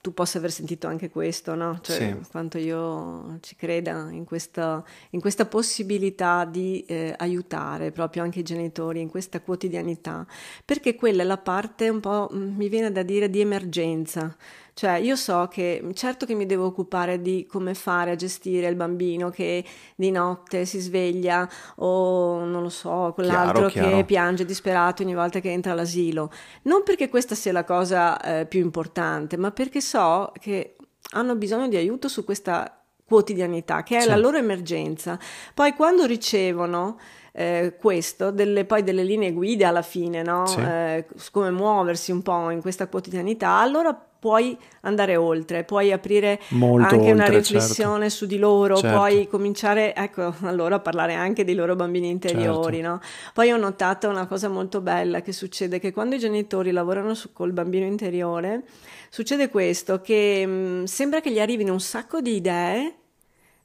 [0.00, 1.80] tu possa aver sentito anche questo, no?
[1.82, 2.30] Cioè, sì.
[2.30, 8.44] quanto io ci creda in questa, in questa possibilità di eh, aiutare proprio anche i
[8.44, 10.26] genitori in questa quotidianità,
[10.64, 14.36] perché quella è la parte un po', mm, mi viene da dire, di emergenza.
[14.78, 18.76] Cioè, io so che certo che mi devo occupare di come fare a gestire il
[18.76, 19.64] bambino che
[19.96, 23.96] di notte si sveglia o non lo so, quell'altro chiaro, chiaro.
[23.96, 26.30] che piange disperato ogni volta che entra all'asilo.
[26.62, 30.76] Non perché questa sia la cosa eh, più importante, ma perché so che
[31.14, 34.08] hanno bisogno di aiuto su questa quotidianità, che è sì.
[34.08, 35.18] la loro emergenza.
[35.54, 37.00] Poi quando ricevono
[37.32, 40.46] eh, questo, delle, poi delle linee guida alla fine, no?
[40.46, 40.60] sì.
[40.60, 46.40] eh, su come muoversi un po' in questa quotidianità, allora puoi andare oltre, puoi aprire
[46.48, 47.38] Molto anche oltre, una certo.
[47.38, 48.14] riflessione certo.
[48.16, 48.96] su di loro, certo.
[48.96, 52.90] puoi cominciare, ecco, allora a parlare anche dei loro bambini interiori, certo.
[52.90, 53.00] no?
[53.32, 57.32] Poi ho notato una cosa molto bella che succede, che quando i genitori lavorano su,
[57.32, 58.62] col bambino interiore,
[59.08, 62.94] succede questo, che mh, mm, sembra che gli arrivino un sacco di idee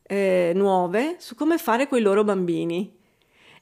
[0.04, 3.02] eh, nuove su come fare con i loro bambini.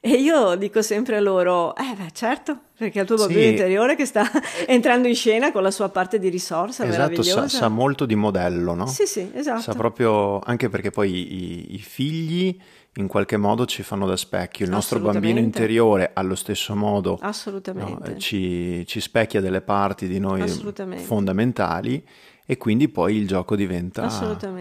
[0.04, 3.50] E io dico sempre a loro, eh beh certo, perché è il tuo bambino sì.
[3.50, 4.26] interiore che sta
[4.66, 8.74] entrando in scena con la sua parte di risorsa esatto, sa, sa, molto di modello,
[8.74, 8.88] no?
[8.88, 9.62] Sì, sì, esatto.
[9.62, 12.60] Sa proprio, anche perché poi i, i figli
[12.96, 14.66] in qualche modo ci fanno da specchio.
[14.66, 20.48] Il nostro bambino interiore allo stesso modo no, ci, ci, specchia delle parti di noi
[20.48, 22.04] fondamentali
[22.52, 24.10] e quindi poi il gioco diventa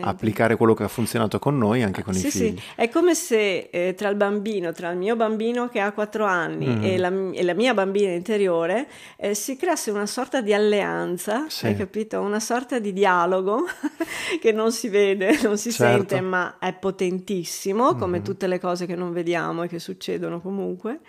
[0.02, 2.56] applicare quello che ha funzionato con noi anche con sì, i figli.
[2.56, 6.24] Sì, è come se eh, tra il bambino, tra il mio bambino che ha 4
[6.24, 6.84] anni mm.
[6.84, 11.66] e, la, e, la, mia bambina interiore eh, si creasse una sorta di alleanza, sì.
[11.66, 12.20] hai capito?
[12.20, 13.64] Una sorta di dialogo
[14.40, 16.10] che non si vede, non si certo.
[16.10, 18.22] sente, ma è potentissimo, come mm.
[18.22, 21.00] tutte le cose che non vediamo e che succedono comunque.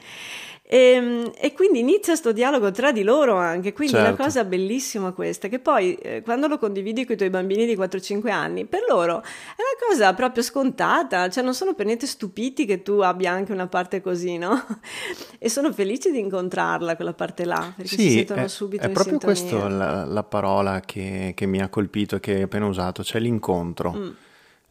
[0.72, 4.14] E, ehm, e, quindi inizia questo dialogo tra di loro anche, quindi certo.
[4.14, 7.76] una cosa bellissima questa, che poi eh, quando lo condividi con i tuoi bambini di
[7.76, 12.66] 4-5 anni, per loro è una cosa proprio scontata, cioè non sono per niente stupiti
[12.66, 14.66] che tu abbia anche una parte così, no?
[15.38, 18.90] e sono felici di incontrarla, quella parte là, perché sì, si sentono è, subito è
[18.92, 23.04] proprio questa la, la, parola che, che, mi ha colpito e che hai appena usato,
[23.04, 23.92] cioè l'incontro.
[23.92, 24.10] Mm.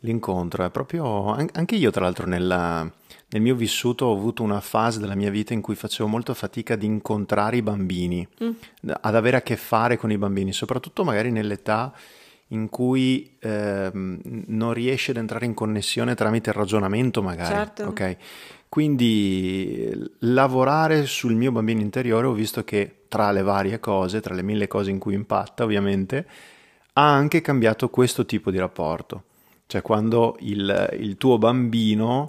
[0.00, 2.90] L'incontro è proprio, anche io tra l'altro nella
[3.32, 6.74] nel mio vissuto ho avuto una fase della mia vita in cui facevo molto fatica
[6.74, 8.50] ad incontrare i bambini, mm.
[9.00, 11.92] ad avere a che fare con i bambini, soprattutto magari nell'età
[12.48, 17.54] in cui eh, non riesci ad entrare in connessione tramite il ragionamento magari.
[17.54, 17.86] Certo.
[17.86, 18.16] Okay?
[18.68, 24.42] Quindi lavorare sul mio bambino interiore ho visto che tra le varie cose, tra le
[24.42, 26.26] mille cose in cui impatta ovviamente,
[26.94, 29.24] ha anche cambiato questo tipo di rapporto.
[29.70, 32.28] Cioè quando il, il tuo bambino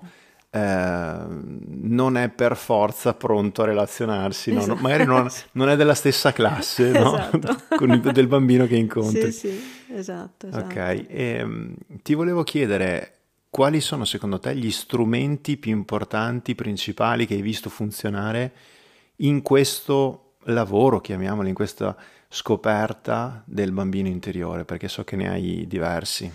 [0.52, 4.76] eh, non è per forza pronto a relazionarsi, esatto.
[4.76, 4.80] no?
[4.80, 7.18] magari non, non, è della stessa classe no?
[7.18, 7.64] esatto.
[7.76, 9.32] con il, del bambino che incontri.
[9.32, 9.62] Sì, sì,
[9.96, 10.50] esatto.
[10.50, 10.66] esatto.
[10.66, 11.74] Ok, e, ehm,
[12.04, 13.14] ti volevo chiedere
[13.50, 18.54] quali sono secondo te gli strumenti più importanti, principali che hai visto funzionare
[19.18, 21.98] in questo lavoro, chiamiamolo, in questa
[22.30, 26.32] scoperta del bambino interiore, perché so che ne hai diversi.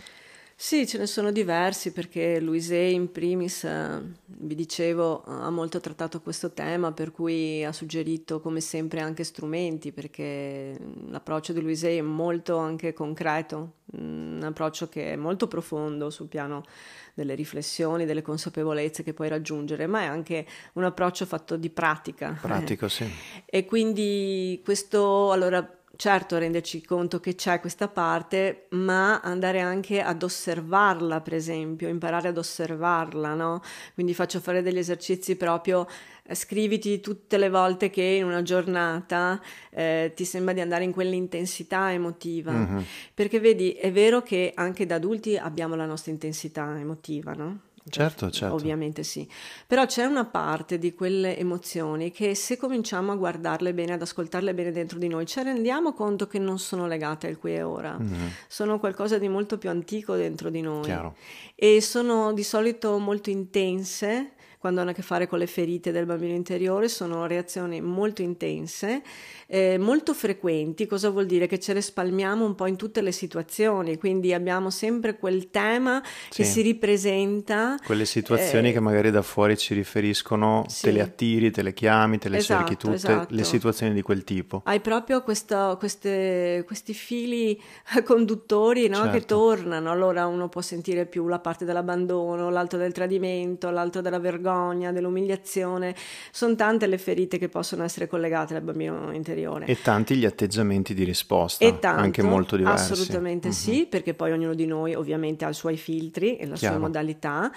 [0.59, 6.23] Sì, ce ne sono diversi perché Louise in primis, eh, vi dicevo, ha molto trattato
[6.23, 10.75] questo tema, per cui ha suggerito come sempre anche strumenti, perché
[11.11, 16.65] l'approccio di Louise è molto anche concreto, un approccio che è molto profondo sul piano
[17.13, 22.35] delle riflessioni, delle consapevolezze che puoi raggiungere, ma è anche un approccio fatto di pratica.
[22.41, 23.05] Pratico, sì.
[23.45, 30.23] E quindi questo, allora, certo renderci conto che c'è questa parte, ma andare anche ad
[30.23, 33.63] osservarla, per esempio, imparare ad osservarla, no?
[33.95, 35.87] Quindi faccio fare degli esercizi proprio,
[36.23, 40.93] eh, scriviti tutte le volte che in una giornata eh, ti sembra di andare in
[40.93, 42.83] quell'intensità emotiva, mm-hmm.
[43.15, 47.61] perché vedi, è vero che anche da adulti abbiamo la nostra intensità emotiva, no?
[47.89, 48.55] Certo, certo.
[48.55, 49.29] Ovviamente sì.
[49.67, 54.55] Però c'è una parte di quelle emozioni che se cominciamo a guardarle bene, ad ascoltarle
[54.55, 57.97] bene dentro di noi, ci rendiamo conto che non sono legate al qui e ora.
[57.97, 58.27] Mm-hmm.
[58.49, 60.83] Sono qualcosa di molto più antico dentro di noi.
[60.83, 61.15] Chiaro.
[61.55, 64.33] E sono di solito molto intense
[64.67, 69.01] quando hanno a che fare con le ferite del bambino interiore, sono reazioni molto intense
[69.47, 71.47] eh, molto frequenti, cosa vuol dire?
[71.47, 76.03] Che ce le spalmiamo un po' in tutte le situazioni, quindi abbiamo sempre quel tema
[76.31, 76.43] sì.
[76.43, 77.77] che si ripresenta.
[77.85, 80.85] Quelle situazioni eh, che magari da fuori ci riferiscono, sì.
[80.85, 83.35] te le attiri, te le chiami, te le esatto, cerchi tutte, esatto.
[83.35, 84.63] le situazioni di quel tipo.
[84.65, 87.61] Hai proprio questo, queste, questi fili
[88.05, 88.97] conduttori no?
[88.97, 89.11] certo.
[89.13, 94.19] che tornano, allora uno può sentire più la parte dell'abbandono, l'altro del tradimento, l'altro della
[94.19, 94.56] vergogna,
[94.93, 95.95] dell'umiliazione,
[96.31, 99.67] sono tante le ferite che possono essere collegate al bambino interiore.
[99.67, 102.93] E tanti gli atteggiamenti di risposta, e tanto, anche molto diversi.
[102.93, 103.55] Assolutamente uh-huh.
[103.55, 106.77] sì, perché poi ognuno di noi ovviamente ha i suoi filtri e la Chiaro.
[106.77, 107.53] sua modalità.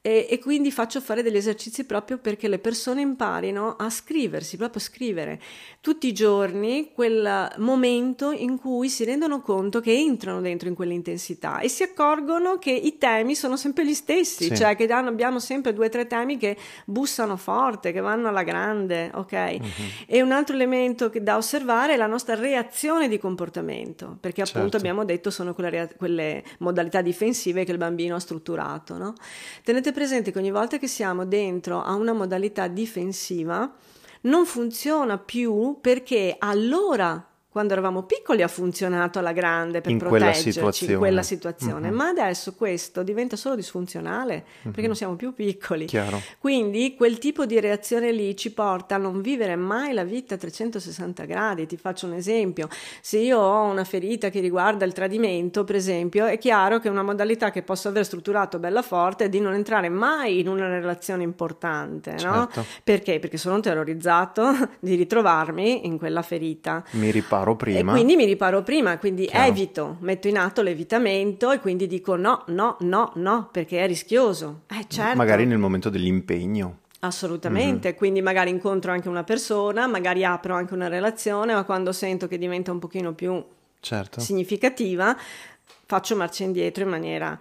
[0.00, 4.80] E, e, quindi faccio fare degli esercizi proprio perché le persone imparino a scriversi, proprio
[4.80, 5.40] scrivere
[5.80, 11.58] tutti i giorni quel momento in cui si rendono conto che entrano dentro in quell'intensità
[11.58, 14.56] e si accorgono che i temi sono sempre gli stessi, sì.
[14.56, 19.10] cioè che abbiamo sempre due o tre temi che bussano forte, che vanno alla grande,
[19.12, 19.56] ok?
[19.60, 19.68] Uh-huh.
[20.06, 24.76] E un altro elemento da osservare è la nostra reazione di comportamento, perché appunto certo.
[24.78, 29.14] abbiamo detto sono quelle, rea- quelle modalità difensive che il bambino ha strutturato, no?
[29.64, 33.68] Tenete presente che ogni volta che siamo dentro a una modalità difensiva
[34.22, 37.20] non funziona più perché allora
[37.58, 41.96] quando eravamo piccoli ha funzionato alla grande per in proteggerci in quella situazione, mm-hmm.
[41.96, 44.70] ma adesso questo diventa solo disfunzionale mm-hmm.
[44.70, 45.86] perché non siamo più piccoli.
[45.86, 46.22] Chiaro.
[46.38, 50.38] Quindi quel tipo di reazione lì ci porta a non vivere mai la vita a
[50.38, 51.66] 360 gradi.
[51.66, 52.68] Ti faccio un esempio:
[53.00, 57.02] se io ho una ferita che riguarda il tradimento, per esempio, è chiaro che una
[57.02, 61.24] modalità che posso aver strutturato bella forte è di non entrare mai in una relazione
[61.24, 62.60] importante, certo.
[62.60, 62.66] no?
[62.84, 63.18] Perché?
[63.18, 64.44] Perché sono terrorizzato
[64.78, 66.84] di ritrovarmi in quella ferita.
[66.92, 67.92] Mi riparo riparo prima.
[67.92, 69.48] E quindi mi riparo prima, quindi Chiaro.
[69.48, 74.62] evito, metto in atto l'evitamento e quindi dico no, no, no, no, perché è rischioso.
[74.68, 75.16] Eh, certo.
[75.16, 76.80] Magari nel momento dell'impegno.
[77.00, 77.96] Assolutamente, mm-hmm.
[77.96, 82.38] quindi magari incontro anche una persona, magari apro anche una relazione, ma quando sento che
[82.38, 83.42] diventa un pochino più
[83.78, 84.18] certo.
[84.18, 85.16] significativa,
[85.86, 87.38] faccio marcia indietro in maniera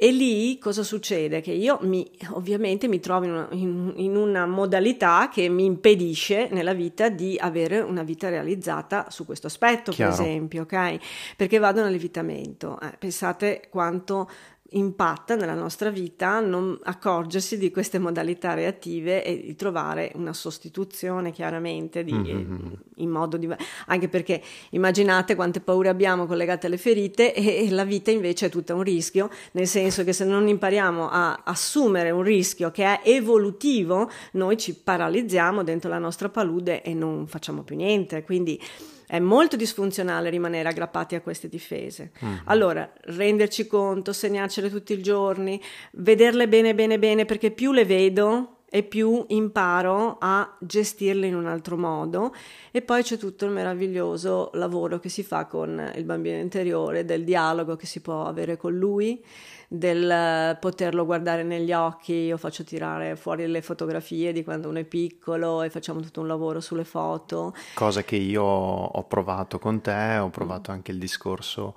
[0.00, 1.40] e lì cosa succede?
[1.40, 6.46] Che io mi, ovviamente mi trovo in una, in, in una, modalità che mi impedisce
[6.52, 10.14] nella vita di avere una vita realizzata su questo aspetto, Chiaro.
[10.14, 10.98] per esempio, ok?
[11.36, 12.78] Perché vado nell'evitamento.
[12.80, 14.30] Eh, pensate quanto
[14.70, 21.32] impatta nella nostra vita non accorgersi di queste modalità reattive e di trovare una sostituzione
[21.32, 22.72] chiaramente di, mm-hmm.
[22.96, 27.84] in modo diverso anche perché immaginate quante paure abbiamo collegate alle ferite e, e, la
[27.84, 32.22] vita invece è tutta un rischio nel senso che se non impariamo a assumere un
[32.22, 37.76] rischio che è evolutivo noi ci paralizziamo dentro la nostra palude e non facciamo più
[37.76, 38.60] niente quindi
[39.08, 42.12] è molto disfunzionale rimanere aggrappati a queste difese.
[42.22, 42.34] Mm.
[42.44, 45.60] Allora, renderci conto, segnarcele tutti i giorni,
[45.92, 51.46] vederle bene bene bene perché più le vedo e più imparo a gestirle in un
[51.46, 52.34] altro modo
[52.70, 57.24] e poi c'è tutto il meraviglioso lavoro che si fa con il bambino interiore, del
[57.24, 59.24] dialogo che si può avere con lui
[59.70, 64.84] del poterlo guardare negli occhi, io faccio tirare fuori le fotografie di quando uno è
[64.84, 67.54] piccolo e facciamo tutto un lavoro sulle foto.
[67.74, 70.74] Cosa che io ho provato con te, ho provato mm.
[70.74, 71.74] anche il discorso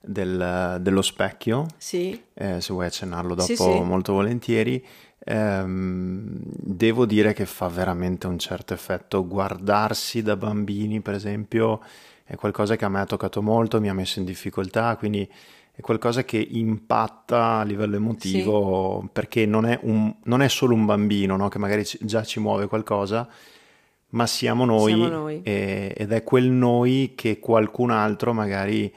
[0.00, 2.18] del, dello specchio, sì.
[2.32, 3.80] eh, se vuoi accennarlo dopo sì, sì.
[3.80, 4.82] molto volentieri.
[5.26, 11.80] Ehm, devo dire che fa veramente un certo effetto guardarsi da bambini, per esempio,
[12.24, 15.30] è qualcosa che a me ha toccato molto, mi ha messo in difficoltà, quindi
[15.76, 19.08] è qualcosa che impatta a livello emotivo sì.
[19.12, 21.48] perché non è, un, non è, solo un bambino no?
[21.48, 23.28] che magari già ci muove qualcosa,
[24.10, 25.40] ma siamo noi, siamo noi.
[25.42, 28.92] E, ed è quel noi che qualcun altro magari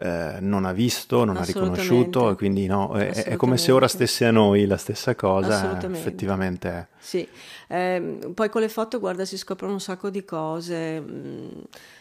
[0.00, 3.88] eh, non ha visto, non ha riconosciuto e quindi no, è, è, come se ora
[3.88, 6.86] stesse a noi la stessa cosa, effettivamente è.
[6.96, 7.26] Sì,
[7.66, 11.02] eh, poi con le foto guarda si scoprono un sacco di cose.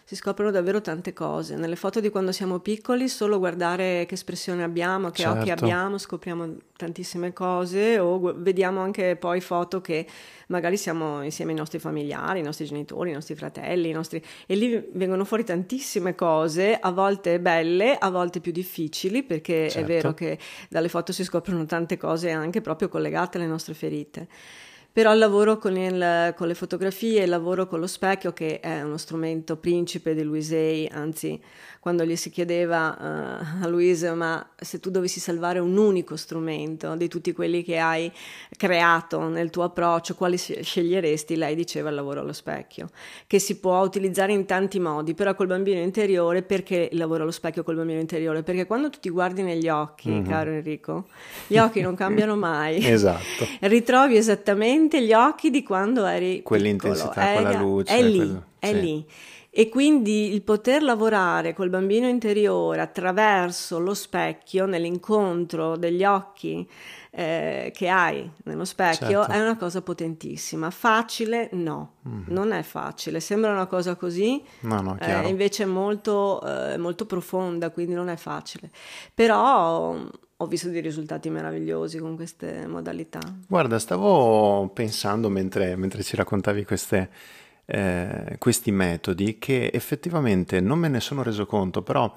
[0.10, 1.58] Si scoprono davvero tante cose.
[1.58, 5.40] Nelle foto di quando siamo piccoli, solo guardare che espressione abbiamo, che certo.
[5.42, 10.08] occhi abbiamo, scopriamo tantissime cose o vediamo anche poi foto che
[10.48, 14.24] magari siamo insieme ai nostri familiari, ai nostri genitori, ai nostri fratelli, ai nostri...
[14.46, 19.80] e lì vengono fuori tantissime cose, a volte belle, a volte più difficili, perché certo.
[19.80, 20.40] è vero che
[20.70, 24.30] dalle foto si scoprono tante cose anche proprio collegate alle nostre ferite
[24.98, 28.82] però il lavoro con, il, con, le fotografie, il lavoro con lo specchio, che è
[28.82, 31.40] uno strumento principe di Louise anzi
[31.80, 36.96] quando gli si chiedeva uh, a Louise ma se tu dovessi salvare un unico strumento
[36.96, 38.12] di tutti quelli che hai
[38.56, 41.36] creato nel tuo approccio, quali sceglieresti?
[41.36, 42.90] Lei diceva il lavoro allo specchio,
[43.28, 47.32] che si può utilizzare in tanti modi, però col bambino interiore, perché il lavoro allo
[47.32, 48.44] specchio col bambino interiore?
[48.44, 50.28] Perché quando tu ti guardi negli occhi, mm-hmm.
[50.28, 51.06] caro Enrico,
[51.48, 52.84] gli occhi non cambiano mai.
[52.86, 53.48] esatto.
[53.62, 57.34] Ritrovi esattamente gli occhi di quando eri Quell'intensità, piccolo.
[57.34, 57.96] quella è, luce.
[57.96, 58.44] È lì, quel...
[58.60, 58.82] è sì.
[58.82, 59.06] lì.
[59.60, 66.70] E quindi il poter lavorare col bambino interiore attraverso lo specchio, nell'incontro degli occhi
[67.10, 69.32] eh, che hai nello specchio, certo.
[69.32, 70.70] è una cosa potentissima.
[70.70, 71.50] Facile?
[71.54, 72.26] No, mm-hmm.
[72.28, 73.20] non è facile.
[73.20, 78.10] Sembra una cosa così, no, no, eh, invece è molto, eh, molto profonda, quindi non
[78.10, 78.70] è facile.
[79.12, 79.98] Però
[80.40, 83.22] ho visto dei risultati meravigliosi con queste modalità.
[83.48, 87.10] Guarda, stavo pensando mentre, mentre ci raccontavi queste
[87.70, 92.16] eh, questi metodi che effettivamente non me ne sono reso conto, però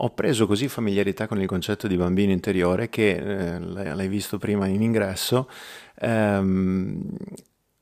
[0.00, 4.66] ho preso così familiarità con il concetto di bambino interiore che, eh, l'hai visto prima
[4.66, 5.48] in ingresso,
[6.00, 7.00] ehm,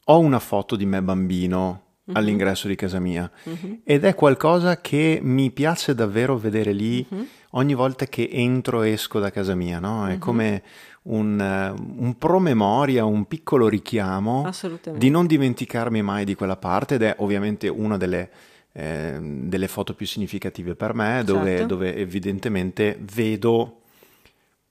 [0.04, 2.16] ho una foto di me bambino mm-hmm.
[2.16, 3.74] all'ingresso di casa mia mm-hmm.
[3.82, 7.24] ed è qualcosa che mi piace davvero vedere lì mm-hmm.
[7.56, 10.06] Ogni volta che entro e esco da casa mia, no?
[10.06, 10.18] È mm-hmm.
[10.18, 10.62] come
[11.02, 14.48] un, un, promemoria, un piccolo richiamo
[14.94, 18.30] di non dimenticarmi mai di quella parte ed è ovviamente una delle
[18.78, 21.66] eh, delle foto più significative per me, dove, certo.
[21.66, 23.80] dove, evidentemente vedo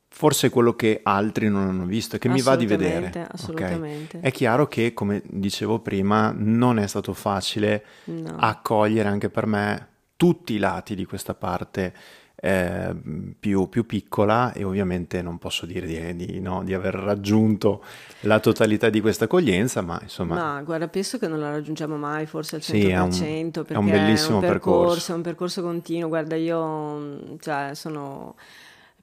[0.10, 3.28] forse quello che altri non hanno visto che mi va di vedere.
[3.32, 4.18] Assolutamente.
[4.18, 4.30] Okay?
[4.30, 8.36] È chiaro che, come dicevo prima, non è stato facile no.
[8.38, 11.94] accogliere anche per me tutti i lati di questa parte
[12.36, 12.96] eh,
[13.40, 17.84] più, più, piccola e ovviamente non posso dire di, di, no, di, aver raggiunto
[18.22, 20.36] la totalità di questa accoglienza, ma insomma...
[20.36, 23.74] Ma guarda, penso che non la raggiungiamo mai, forse al 100%, sì, è un, perché
[23.74, 25.12] è un bellissimo è un percorso, percorso.
[25.12, 28.36] È un percorso continuo, guarda, io cioè, sono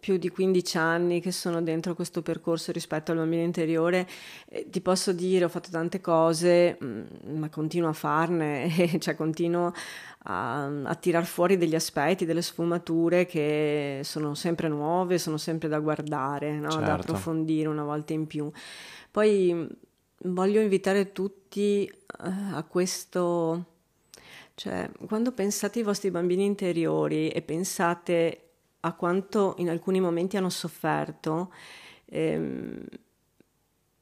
[0.03, 4.09] più di 15 anni che sono dentro questo percorso rispetto al bambino interiore,
[4.49, 9.15] eh, ti posso dire, ho fatto tante cose, mh, mm, ma continuo a farne, cioè
[9.15, 9.73] continuo
[10.25, 15.79] a, a tirar fuori degli aspetti, delle sfumature che sono sempre nuove, sono sempre da
[15.79, 16.71] guardare, no?
[16.71, 16.85] certo.
[16.85, 18.51] da approfondire una volta in più.
[19.09, 19.67] Poi mm,
[20.33, 23.67] voglio invitare tutti uh, a questo,
[24.55, 28.47] cioè quando pensate ai vostri bambini interiori e pensate
[28.85, 31.53] a quanto in alcuni momenti hanno sofferto,
[32.07, 32.85] ehm,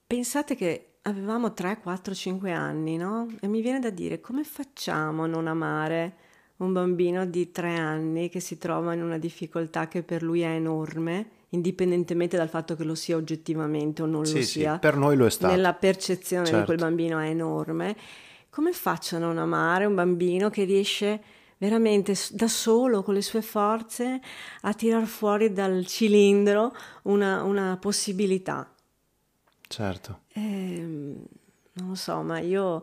[0.07, 3.26] pensate che avevamo 3, 4, 5 anni, no?
[3.41, 6.16] E mi viene da dire come facciamo a non amare
[6.59, 10.51] un bambino di 3 anni che si trova in una difficoltà che per lui è
[10.51, 14.72] enorme, indipendentemente dal fatto che lo sia oggettivamente o non sì, lo sia.
[14.74, 15.55] Sì, per noi lo è stato.
[15.55, 16.61] Nella percezione certo.
[16.61, 16.95] di quel certo.
[16.95, 17.97] bambino è enorme.
[18.51, 21.22] Come faccio a non amare un bambino che riesce
[21.61, 24.19] veramente da solo, con le sue forze,
[24.63, 28.73] a tirar fuori dal cilindro una, una possibilità.
[29.69, 30.21] Certo.
[30.33, 31.25] E, ehm,
[31.75, 32.83] non lo so, ma io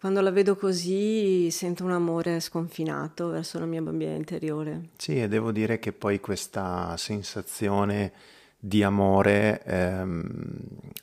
[0.00, 4.88] quando la vedo così sento un amore sconfinato verso la mia bambina interiore.
[4.96, 8.12] Sì, e devo dire che poi questa sensazione
[8.58, 10.54] di amore ehm,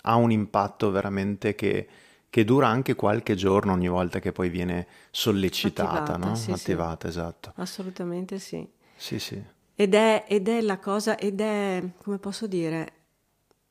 [0.01, 1.87] ha un impatto veramente che
[2.29, 6.35] che dura anche qualche giorno ogni volta che poi viene sollecitata, attivata, no?
[6.35, 7.17] sì, attivata, sì.
[7.17, 7.53] esatto.
[7.55, 8.67] Assolutamente sì.
[8.95, 9.41] Sì, sì.
[9.75, 12.93] Ed è, ed è la cosa, ed è, come posso dire,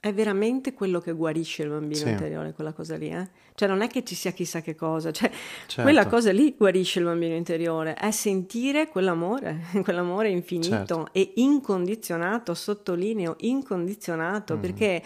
[0.01, 2.09] è veramente quello che guarisce il bambino sì.
[2.09, 3.29] interiore, quella cosa lì, eh?
[3.55, 5.29] Cioè non è che ci sia chissà che cosa, cioè
[5.67, 5.83] certo.
[5.83, 11.09] quella cosa lì guarisce il bambino interiore, è sentire quell'amore, quell'amore infinito certo.
[11.13, 14.61] e incondizionato, sottolineo incondizionato, mm.
[14.61, 15.03] perché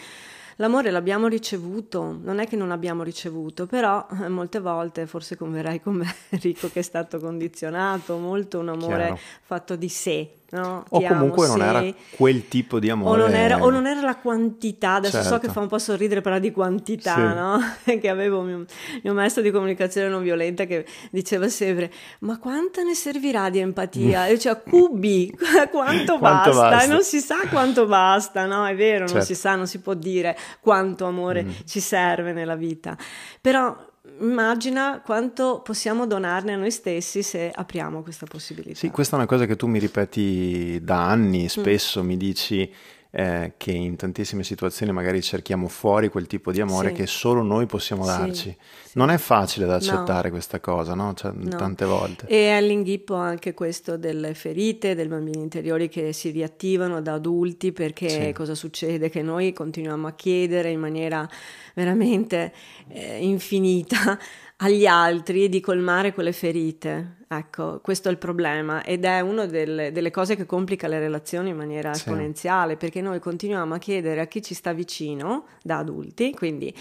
[0.57, 5.81] L'amore l'abbiamo ricevuto, non è che non abbiamo ricevuto, però eh, molte volte, forse converrai
[5.81, 9.19] con me, Enrico, che è stato condizionato, molto un amore Chiaro.
[9.43, 11.83] fatto di sé, No, o comunque non era
[12.15, 13.23] quel tipo di amore.
[13.23, 15.29] O non era, o non era la quantità, adesso certo.
[15.29, 15.55] so che certo.
[15.55, 17.21] fa un po' sorridere parlare di quantità, sì.
[17.23, 17.59] no?
[17.99, 18.67] che avevo mio,
[19.03, 24.27] mio, maestro di comunicazione non violenta che diceva sempre, ma quanta ne servirà di empatia?
[24.27, 25.33] E cioè, cubi,
[25.71, 26.51] quanto, quanto basta?
[26.51, 26.83] basta?
[26.83, 28.67] E non si sa quanto basta, no?
[28.67, 29.15] È vero, certo.
[29.15, 31.51] non si sa, non si può dire quanto amore mm.
[31.65, 32.97] ci serve nella vita.
[33.41, 33.91] Però
[34.21, 38.79] immagina quanto possiamo donarne a noi stessi se apriamo questa possibilità.
[38.79, 41.47] Sì, questa è una cosa che tu mi ripeti da anni, mm.
[41.47, 42.07] spesso mm.
[42.07, 42.73] mi dici
[43.15, 46.95] eh, che in tantissime situazioni magari cerchiamo fuori quel tipo di amore sì.
[46.95, 48.49] che solo noi possiamo darci.
[48.49, 48.57] Sì,
[48.95, 50.35] non è facile da accettare no.
[50.35, 51.13] questa cosa, no?
[51.13, 51.51] Cioè, no?
[51.51, 52.27] Tante volte.
[52.27, 58.33] E all'inghippo anche questo delle ferite, dei bambini interiori che si riattivano da adulti perché
[58.35, 59.11] cosa succede?
[59.11, 61.29] Che noi continuiamo a chiedere in maniera
[61.75, 62.53] veramente
[62.89, 64.19] eh, infinita
[64.63, 67.21] agli altri di colmare quelle ferite.
[67.29, 71.49] Ecco, questo è il problema ed è una delle, delle cose che complica le relazioni
[71.49, 72.01] in maniera sì.
[72.01, 76.73] esponenziale perché noi continuiamo a chiedere a chi ci sta vicino da adulti, quindi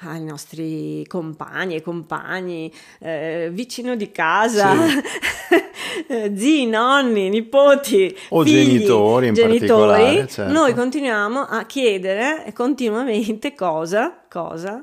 [0.00, 6.32] ai nostri compagni e compagni, eh, vicino di casa, sì.
[6.34, 10.26] zii, nonni, nipoti o figli, genitori in genitori, particolare.
[10.26, 10.52] Certo.
[10.52, 14.82] Noi continuiamo a chiedere continuamente cosa, cosa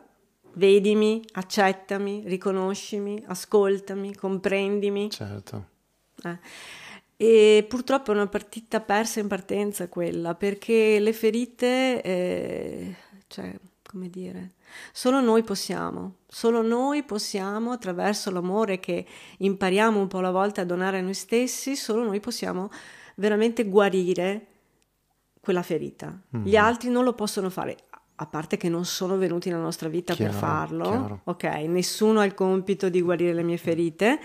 [0.55, 5.09] Vedimi, accettami, riconoscimi, ascoltami, comprendimi.
[5.09, 5.65] Certo.
[6.23, 6.37] Eh.
[7.17, 12.95] E purtroppo è una partita persa in partenza quella, perché le ferite, eh,
[13.27, 13.53] cioè,
[13.83, 14.51] come dire,
[14.91, 19.05] solo noi possiamo, solo noi possiamo, attraverso l'amore che
[19.37, 22.69] impariamo un po' alla volta a donare a noi stessi, solo noi possiamo
[23.15, 24.47] veramente guarire
[25.39, 26.07] quella ferita.
[26.07, 26.45] Mm-hmm.
[26.45, 27.77] Gli altri non lo possono fare
[28.15, 31.19] a parte che non sono venuti nella nostra vita chiaro, per farlo, chiaro.
[31.25, 31.43] ok?
[31.67, 34.19] Nessuno ha il compito di guarire le mie ferite,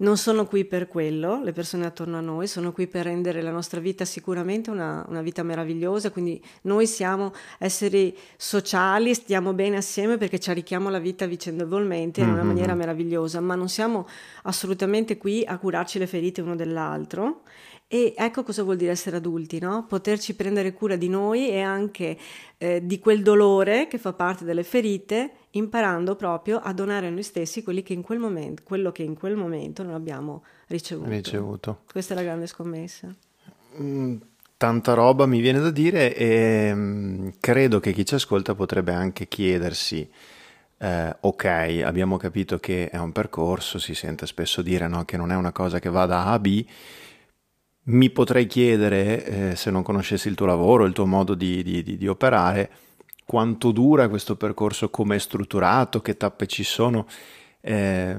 [0.00, 3.50] non sono qui per quello, le persone attorno a noi, sono qui per rendere la
[3.50, 10.16] nostra vita sicuramente una, una vita meravigliosa, quindi noi siamo esseri sociali, stiamo bene assieme
[10.16, 12.46] perché ci arricchiamo la vita vicendevolmente in una mm-hmm.
[12.46, 14.06] maniera meravigliosa, ma non siamo
[14.44, 17.42] assolutamente qui a curarci le ferite uno dell'altro
[17.92, 19.84] e ecco cosa vuol dire essere adulti, no?
[19.84, 22.16] Poterci prendere cura di noi e anche
[22.56, 27.24] eh, di quel dolore che fa parte delle ferite, imparando proprio a donare a noi
[27.24, 31.10] stessi che momento, quello che in quel momento non abbiamo ricevuto.
[31.10, 31.80] ricevuto.
[31.90, 33.12] Questa è la grande scommessa.
[33.80, 34.18] Mm,
[34.56, 39.26] tanta roba mi viene da dire e mm, credo che chi ci ascolta potrebbe anche
[39.26, 40.08] chiedersi.
[40.78, 45.32] Eh, ok, abbiamo capito che è un percorso, si sente spesso dire no, che non
[45.32, 46.64] è una cosa che va da A a B,
[47.84, 51.82] mi potrei chiedere, eh, se non conoscessi il tuo lavoro, il tuo modo di, di,
[51.82, 52.70] di, di operare,
[53.24, 57.06] quanto dura questo percorso, come è strutturato, che tappe ci sono.
[57.60, 58.16] Eh,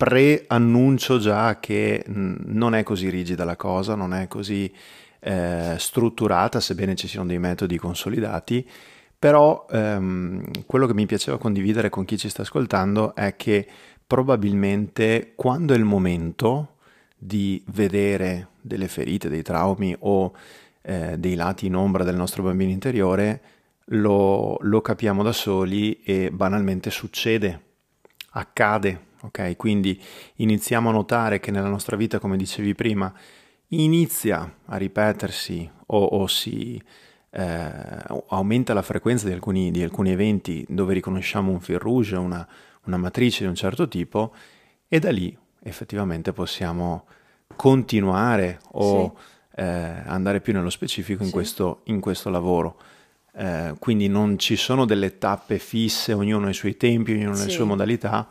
[0.00, 4.72] preannuncio già che non è così rigida la cosa, non è così
[5.20, 8.66] eh, strutturata, sebbene ci siano dei metodi consolidati,
[9.18, 13.66] però ehm, quello che mi piaceva condividere con chi ci sta ascoltando è che
[14.06, 16.76] probabilmente quando è il momento,
[17.22, 20.32] di vedere delle ferite, dei traumi o
[20.80, 23.42] eh, dei lati in ombra del nostro bambino interiore,
[23.92, 27.60] lo, lo, capiamo da soli e banalmente succede,
[28.30, 29.54] accade, ok?
[29.56, 30.00] Quindi
[30.36, 33.12] iniziamo a notare che nella nostra vita, come dicevi prima,
[33.68, 36.80] inizia a ripetersi o, o si
[37.32, 42.48] eh, aumenta la frequenza di alcuni, di alcuni, eventi dove riconosciamo un fil rouge, una,
[42.84, 44.34] una matrice di un certo tipo
[44.88, 47.04] e da lì effettivamente possiamo
[47.56, 49.60] continuare o sì.
[49.62, 49.64] eh,
[50.06, 51.34] andare più nello specifico in, sì.
[51.34, 52.76] questo, in questo, lavoro.
[53.32, 57.44] Eh, quindi non ci sono delle tappe fisse, ognuno ha i suoi tempi, ognuno ha
[57.44, 58.26] le sue modalità.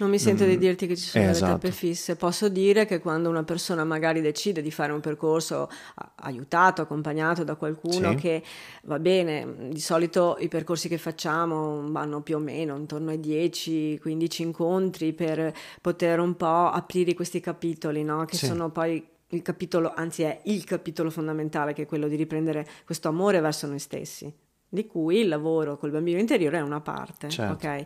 [0.00, 1.44] Non mi sento mm, di dirti che ci sono esatto.
[1.44, 2.16] delle tappe fisse.
[2.16, 5.68] Posso dire che quando una persona magari decide di fare un percorso
[6.16, 8.14] aiutato, accompagnato da qualcuno sì.
[8.16, 8.42] che
[8.84, 14.42] va bene, di solito i percorsi che facciamo vanno più o meno intorno ai 10-15
[14.42, 18.24] incontri per poter un po' aprire questi capitoli, no?
[18.24, 18.46] che sì.
[18.46, 23.08] sono poi il capitolo, anzi è il capitolo fondamentale che è quello di riprendere questo
[23.08, 24.32] amore verso noi stessi,
[24.66, 27.28] di cui il lavoro col bambino interiore è una parte.
[27.28, 27.66] Certo.
[27.66, 27.84] ok?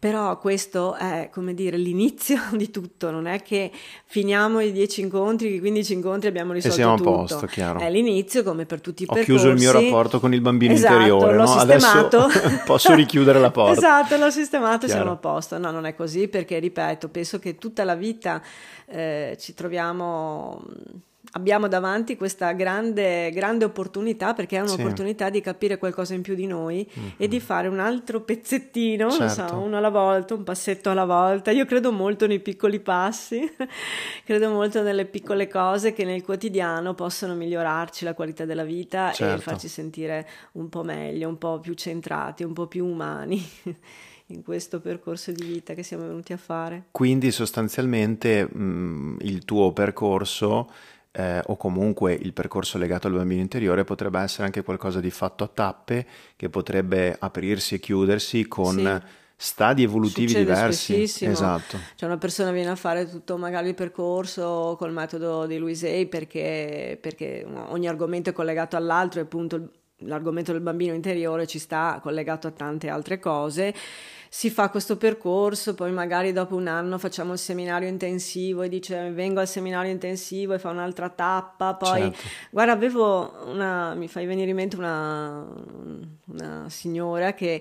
[0.00, 3.70] Però questo è, come dire, l'inizio di tutto, non è che
[4.06, 7.10] finiamo i 10 incontri, i 15 incontri abbiamo risolto e siamo tutto.
[7.10, 7.80] a posto, chiaro.
[7.80, 9.30] È l'inizio come per tutti i Ho percorsi.
[9.30, 11.46] Ho chiuso il mio rapporto con il bambino esatto, interiore, l'ho no?
[11.46, 12.18] sistemato.
[12.22, 13.72] Adesso posso richiudere la porta.
[13.76, 15.58] esatto, l'ho sistemato e siamo a posto.
[15.58, 18.42] No, non è così perché, ripeto, penso che tutta la vita
[18.86, 20.64] eh, ci troviamo
[21.32, 25.32] abbiamo davanti questa grande, grande opportunità perché è un'opportunità sì.
[25.32, 27.10] di capire qualcosa in più di noi mm-hmm.
[27.16, 29.48] e di fare un altro pezzettino, certo.
[29.48, 31.50] so, uno alla volta, un passetto alla volta.
[31.50, 33.48] Io credo molto nei piccoli passi,
[34.24, 39.36] credo molto nelle piccole cose che nel quotidiano possono migliorarci la qualità della vita certo.
[39.36, 43.42] e farci sentire un po' meglio, un po' più centrati, un po' più umani.
[44.30, 46.84] in questo percorso di vita che siamo venuti a fare.
[46.92, 50.68] Quindi sostanzialmente mh, il tuo percorso
[51.12, 55.44] eh, o comunque il percorso legato al bambino interiore potrebbe essere anche qualcosa di fatto
[55.44, 56.06] a tappe
[56.36, 59.08] che potrebbe aprirsi e chiudersi con sì.
[59.36, 60.94] stadi evolutivi Succede diversi.
[60.94, 61.32] Spessissimo.
[61.32, 61.78] Esatto.
[61.96, 66.06] Cioè una persona viene a fare tutto magari il percorso col metodo di Louise Hay
[66.06, 69.70] perché, perché ogni argomento è collegato all'altro e appunto
[70.04, 73.74] l'argomento del bambino interiore ci sta collegato a tante altre cose
[74.32, 79.10] si fa questo percorso, poi magari dopo un anno facciamo il seminario intensivo e dice
[79.10, 82.28] vengo al seminario intensivo e fa un'altra tappa, poi certo.
[82.50, 85.44] guarda avevo una, mi fai venire in mente una,
[86.26, 87.60] una signora che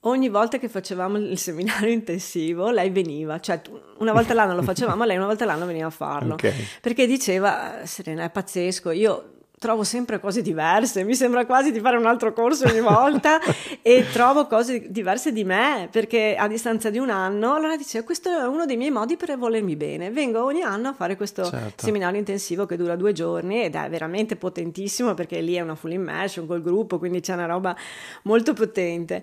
[0.00, 3.62] ogni volta che facevamo il seminario intensivo lei veniva, cioè
[4.00, 6.52] una volta l'anno lo facevamo, lei una volta l'anno veniva a farlo, okay.
[6.82, 11.98] perché diceva Serena è pazzesco, io trovo sempre cose diverse, mi sembra quasi di fare
[11.98, 13.38] un altro corso ogni volta
[13.82, 18.30] e trovo cose diverse di me perché a distanza di un anno allora dice questo
[18.30, 21.84] è uno dei miei modi per volermi bene, vengo ogni anno a fare questo certo.
[21.84, 25.92] seminario intensivo che dura due giorni ed è veramente potentissimo perché lì è una full
[25.92, 27.76] immersion col gruppo quindi c'è una roba
[28.22, 29.22] molto potente.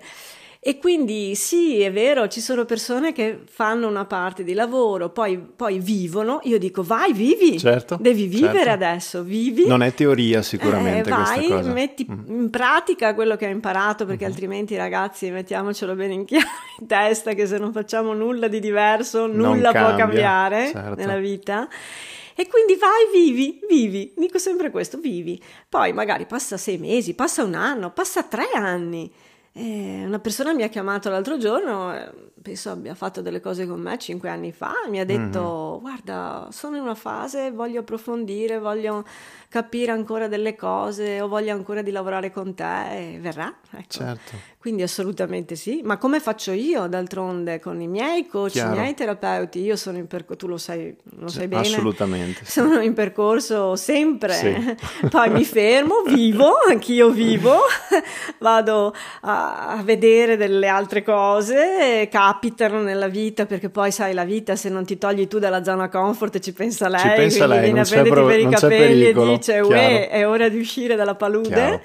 [0.59, 5.37] E quindi sì, è vero, ci sono persone che fanno una parte di lavoro, poi,
[5.37, 8.71] poi vivono, io dico vai, vivi, certo, devi vivere certo.
[8.71, 9.67] adesso, vivi.
[9.67, 12.39] Non è teoria sicuramente eh, vai, metti mm.
[12.41, 14.33] in pratica quello che hai imparato, perché mm-hmm.
[14.33, 16.47] altrimenti ragazzi mettiamocelo bene in, chiaro,
[16.79, 20.95] in testa che se non facciamo nulla di diverso, nulla cambia, può cambiare certo.
[20.95, 21.67] nella vita.
[22.39, 25.41] E quindi vai, vivi, vivi, dico sempre questo, vivi.
[25.67, 29.11] Poi magari passa sei mesi, passa un anno, passa tre anni
[29.59, 33.81] E una persona mi ha chiamato l'altro giorno, eh, penso abbia fatto delle cose con
[33.81, 35.81] me cinque anni fa, e mi ha detto: mm-hmm.
[35.81, 39.03] Guarda, sono in una fase, voglio approfondire, voglio
[39.49, 43.53] capire ancora delle cose, ho voglia ancora di lavorare con te, e verrà.
[43.71, 43.85] Ecco.
[43.89, 44.55] Certo.
[44.67, 48.75] Quindi assolutamente sì, ma come faccio io d'altronde con i miei coach, Chiaro.
[48.75, 49.61] i miei terapeuti?
[49.61, 51.61] Io sono in percorso, tu lo sai, lo sai bene.
[51.61, 52.43] Assolutamente.
[52.43, 54.75] Sono in percorso sempre, sì.
[55.09, 57.59] poi mi fermo, vivo, anch'io vivo,
[58.39, 64.69] vado a, vedere delle altre cose, capitano nella vita, perché poi sai la vita se
[64.69, 67.83] non ti togli tu dalla zona comfort ci pensa lei, ci pensa lei viene a
[67.83, 71.47] prenderti per i capelli e dice, uè, è ora di uscire dalla palude.
[71.47, 71.81] Chiaro.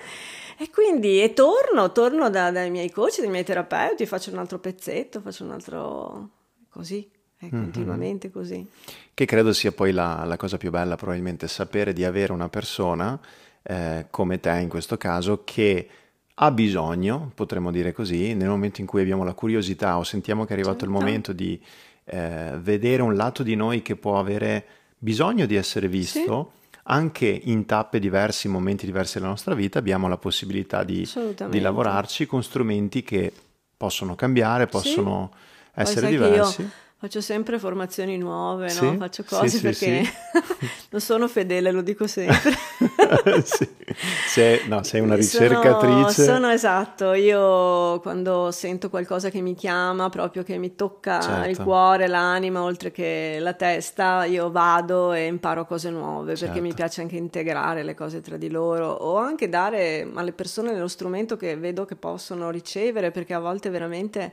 [0.59, 4.59] E quindi e torno, torno da, dai miei coach, dai miei terapeuti, faccio un altro
[4.59, 6.29] pezzetto, faccio un altro
[6.69, 7.63] così, è mm-hmm.
[7.63, 8.65] continuamente così.
[9.13, 13.19] Che credo sia poi la, la, cosa più bella, probabilmente, sapere di avere una persona
[13.63, 15.89] eh, come te in questo caso che
[16.35, 20.51] ha bisogno, potremmo dire così, nel momento in cui abbiamo la curiosità o sentiamo che
[20.51, 20.95] è arrivato certo.
[20.95, 21.61] il momento di
[22.05, 24.65] eh, vedere un lato di noi che può avere
[24.99, 26.53] bisogno di essere visto.
[26.55, 31.09] Sì anche in tappe diverse, in momenti diversi della nostra vita, abbiamo la possibilità di,
[31.49, 33.33] di lavorarci con strumenti che
[33.77, 35.81] possono cambiare, possono sì.
[35.81, 36.69] essere diversi.
[37.03, 38.97] Faccio sempre formazioni nuove, sì, no?
[38.97, 40.05] faccio cose sì, perché
[40.91, 42.53] non sono fedele, lo dico sempre.
[44.29, 46.23] sei, no, sei una ricercatrice.
[46.23, 51.49] Sono, sono, esatto, io quando sento qualcosa che mi chiama, proprio che mi tocca certo.
[51.49, 56.45] il cuore, l'anima, oltre che la testa, io vado e imparo cose nuove certo.
[56.45, 56.85] perché mi certo.
[56.85, 61.37] piace anche integrare le cose tra di loro o anche dare alle persone lo strumento
[61.37, 64.33] che vedo che possono ricevere perché a volte veramente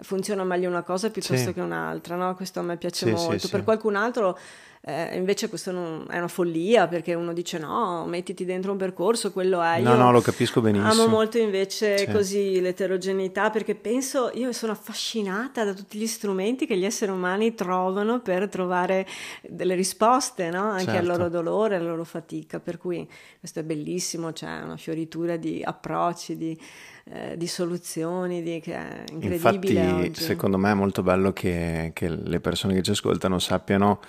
[0.00, 1.52] funziona meglio una cosa piuttosto sì.
[1.52, 2.34] che un'altra, no?
[2.34, 3.38] Questo a me piace sì, molto.
[3.38, 4.38] Sì, per qualcun altro
[4.86, 9.32] eh, invece questo non, è una follia perché uno dice no, mettiti dentro un percorso,
[9.32, 9.80] quello è.
[9.80, 10.90] No, io no, lo capisco benissimo.
[10.90, 16.76] Amo molto invece così l'eterogeneità perché penso, io sono affascinata da tutti gli strumenti che
[16.76, 19.06] gli esseri umani trovano per trovare
[19.40, 20.72] delle risposte, no?
[20.72, 20.98] Anche certo.
[20.98, 22.60] al loro dolore, alla loro fatica.
[22.60, 23.08] Per cui
[23.38, 26.60] questo è bellissimo, c'è una fioritura di approcci, di
[27.06, 29.80] eh, di soluzioni, di, che è incredibile.
[29.80, 30.22] Infatti, oggi.
[30.22, 34.00] secondo me è molto bello che, che le persone che ci ascoltano sappiano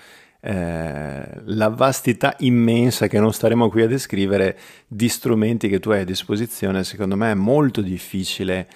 [0.48, 6.02] eh, la vastità immensa che non staremo qui a descrivere di strumenti che tu hai
[6.02, 6.84] a disposizione.
[6.84, 8.68] Secondo me è molto difficile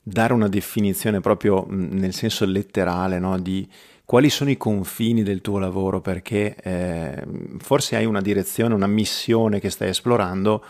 [0.00, 3.40] dare una definizione proprio nel senso letterale no?
[3.40, 3.68] di
[4.04, 7.24] quali sono i confini del tuo lavoro perché eh,
[7.58, 10.64] forse hai una direzione, una missione che stai esplorando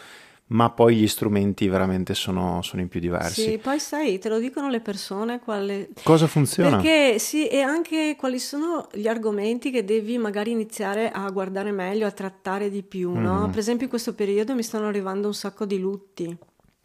[0.49, 3.43] ma poi gli strumenti veramente sono, sono, in più diversi.
[3.43, 5.89] Sì, poi sai, te lo dicono le persone quale...
[6.05, 6.77] Cosa funziona?
[6.77, 12.07] Perché sì, e anche quali sono gli argomenti che devi magari iniziare a guardare meglio,
[12.07, 13.23] a trattare di più, mm-hmm.
[13.23, 13.49] no?
[13.51, 16.37] Per esempio in questo periodo mi stanno arrivando un sacco di lutti.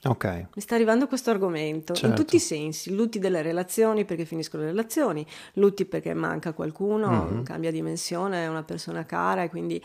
[0.04, 0.26] Ok.
[0.56, 2.08] Mi sta arrivando questo argomento certo.
[2.08, 7.28] in tutti i sensi, lutti delle relazioni perché finiscono le relazioni, lutti perché manca qualcuno,
[7.30, 7.44] mm-hmm.
[7.44, 9.80] cambia dimensione, è una persona cara e quindi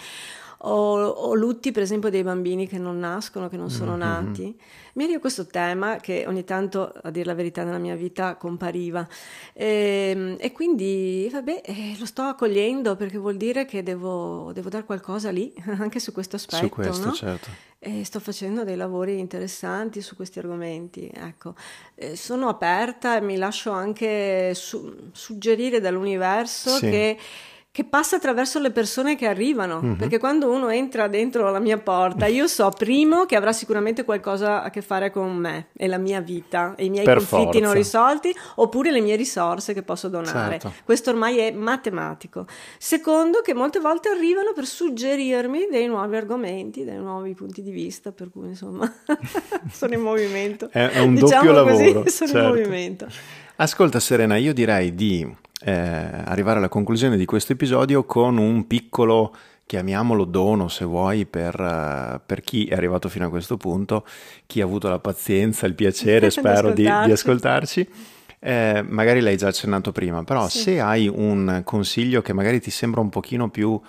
[0.67, 4.01] o, o, lutti per esempio dei bambini che non nascono, che non sono mm-hmm.
[4.01, 4.61] nati.
[4.95, 9.07] Mi arriva questo tema che ogni tanto, a dire la verità, nella mia vita compariva
[9.53, 14.69] e, ehm, e quindi vabbè, eh, lo sto accogliendo perché vuol dire che devo, devo
[14.69, 16.65] dare qualcosa lì, anche su questo aspetto.
[16.65, 17.13] Su questo, no?
[17.13, 17.49] certo.
[17.79, 21.11] E sto facendo dei lavori interessanti su questi argomenti.
[21.15, 21.55] Ecco,
[21.95, 26.89] eh, sono aperta e mi lascio anche su- suggerire dall'universo sì.
[26.89, 27.19] che
[27.77, 29.95] che passa attraverso le persone che arrivano, mm-hmm.
[29.97, 34.63] perché quando uno entra dentro la mia porta, io so primo che avrà sicuramente qualcosa
[34.63, 37.61] a che fare con me e la mia vita e i miei per conflitti forza.
[37.61, 40.59] non risolti, oppure le mie risorse che posso donare.
[40.59, 40.73] Certo.
[40.87, 42.47] Questo ormai è matematico.
[42.79, 48.11] Secondo, che molte volte arrivano per suggerirmi dei nuovi argomenti, dei nuovi punti di vista,
[48.11, 48.91] per cui insomma
[49.71, 50.71] sono in movimento.
[50.71, 52.09] È, è un diciamo doppio così, lavoro.
[52.09, 52.39] Sono certo.
[52.39, 53.07] in movimento.
[53.57, 59.35] Ascolta Serena, io direi di eh, arrivare alla conclusione di questo episodio con un piccolo,
[59.65, 64.07] chiamiamolo dono se vuoi, per, uh, per, chi è arrivato fino a questo punto,
[64.47, 67.89] chi ha avuto la pazienza, il piacere, spero, di, di, ascoltarci.
[68.39, 70.59] Eh, magari l'hai già accennato prima, però sì.
[70.59, 73.81] se hai un consiglio che magari ti sembra un pochino più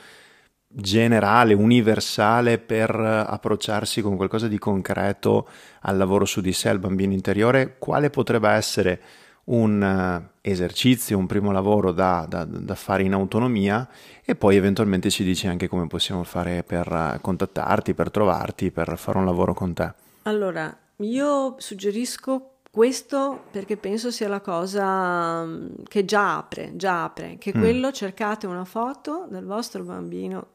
[0.69, 5.47] generale, universale per approcciarsi con qualcosa di concreto
[5.81, 9.01] al lavoro su di sé, al bambino interiore, quale potrebbe essere
[9.47, 13.87] un eh, esercizio, un primo lavoro da, da, da, fare in autonomia
[14.23, 18.97] e poi eventualmente ci dici anche come possiamo fare per eh, contattarti, per trovarti, per
[18.97, 19.93] fare un lavoro con te.
[20.23, 27.37] Allora, io suggerisco questo perché penso sia la cosa mm, che già apre, già apre,
[27.39, 27.59] che mm.
[27.59, 30.47] quello cercate una foto del vostro bambino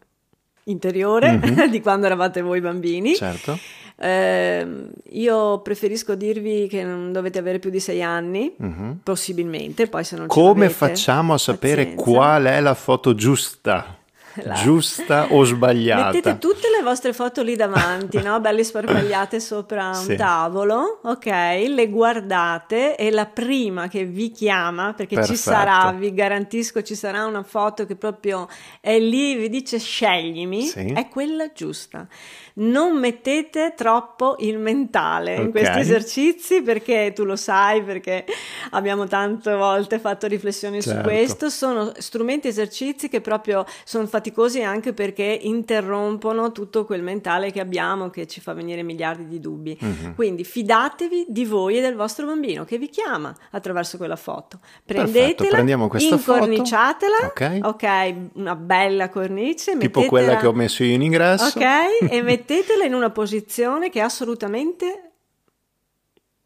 [0.64, 1.68] interiore mm-hmm.
[1.70, 3.14] di quando eravate voi bambini.
[3.14, 3.58] Certo
[4.02, 4.66] Eh,
[5.10, 8.98] io preferisco dirvi che non dovete avere più di sei anni, uh-huh.
[9.04, 12.02] possibilmente, poi se non Come facciamo a sapere pazienza.
[12.02, 13.98] qual è la foto giusta?
[14.42, 14.54] La...
[14.54, 16.12] giusta o sbagliata.
[16.12, 18.40] Mettete tutte le vostre foto lì davanti, no?
[18.40, 20.16] Belle sparpagliate sopra un sì.
[20.16, 21.26] tavolo, ok?
[21.26, 25.36] Le guardate e la prima che vi chiama, perché Perfetto.
[25.36, 28.48] ci sarà, vi garantisco, ci sarà una foto che proprio
[28.80, 30.92] è lì, vi dice sceglimi, sì.
[30.92, 32.06] è quella giusta
[32.54, 35.44] non mettete troppo il mentale okay.
[35.44, 38.24] in questi esercizi perché tu lo sai, perché
[38.70, 41.00] abbiamo tante volte fatto riflessioni certo.
[41.00, 47.50] su questo, sono strumenti esercizi che proprio sono faticosi anche perché interrompono tutto quel mentale
[47.50, 49.76] che abbiamo che ci fa venire miliardi di dubbi.
[49.82, 50.12] Mm-hmm.
[50.12, 54.60] Quindi fidatevi di voi e del vostro bambino che vi chiama attraverso quella foto.
[54.84, 57.60] Prendetela, incorniciatela, okay.
[57.60, 61.58] ok, una bella cornice, tipo quella che ho messo io in ingresso.
[61.58, 61.64] Ok,
[62.08, 65.11] e mettete mettetela in una posizione che è assolutamente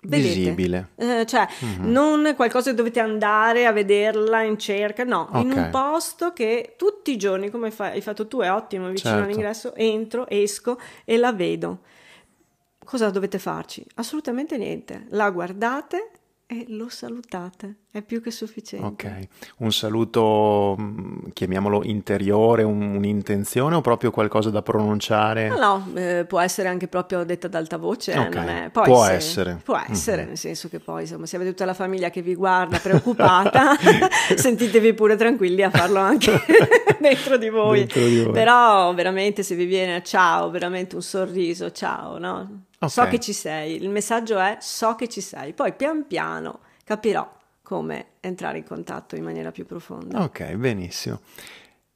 [0.06, 0.34] Vedete?
[0.34, 0.88] visibile.
[0.96, 1.90] Eh, cioè, mm-hmm.
[1.90, 5.42] non qualcosa che dovete andare a vederla in cerca, no, okay.
[5.42, 9.14] in un posto che tutti i giorni, come fai, hai fatto tu, è ottimo, vicino
[9.14, 9.28] certo.
[9.28, 11.80] all'ingresso, entro, esco e la vedo.
[12.84, 13.84] Cosa dovete farci?
[13.96, 15.06] Assolutamente niente.
[15.10, 16.10] La guardate
[16.48, 18.86] e lo salutate, è più che sufficiente.
[18.86, 19.28] Ok,
[19.58, 25.48] un saluto, mm, chiamiamolo interiore, un, un'intenzione o proprio qualcosa da pronunciare?
[25.48, 28.12] No, no eh, può essere anche proprio detta ad alta voce.
[28.12, 28.70] Eh, okay.
[28.70, 29.60] Poi, può se, essere.
[29.64, 30.28] Può essere, mm-hmm.
[30.28, 33.74] nel senso che poi insomma, se avete tutta la famiglia che vi guarda preoccupata,
[34.36, 36.30] sentitevi pure tranquilli a farlo anche
[37.00, 38.32] dentro, di dentro di voi.
[38.32, 42.65] Però veramente se vi viene ciao, veramente un sorriso, ciao, no?
[42.78, 42.88] Okay.
[42.88, 47.34] So che ci sei, il messaggio è so che ci sei, poi pian piano capirò
[47.62, 50.22] come entrare in contatto in maniera più profonda.
[50.22, 51.20] Ok, benissimo.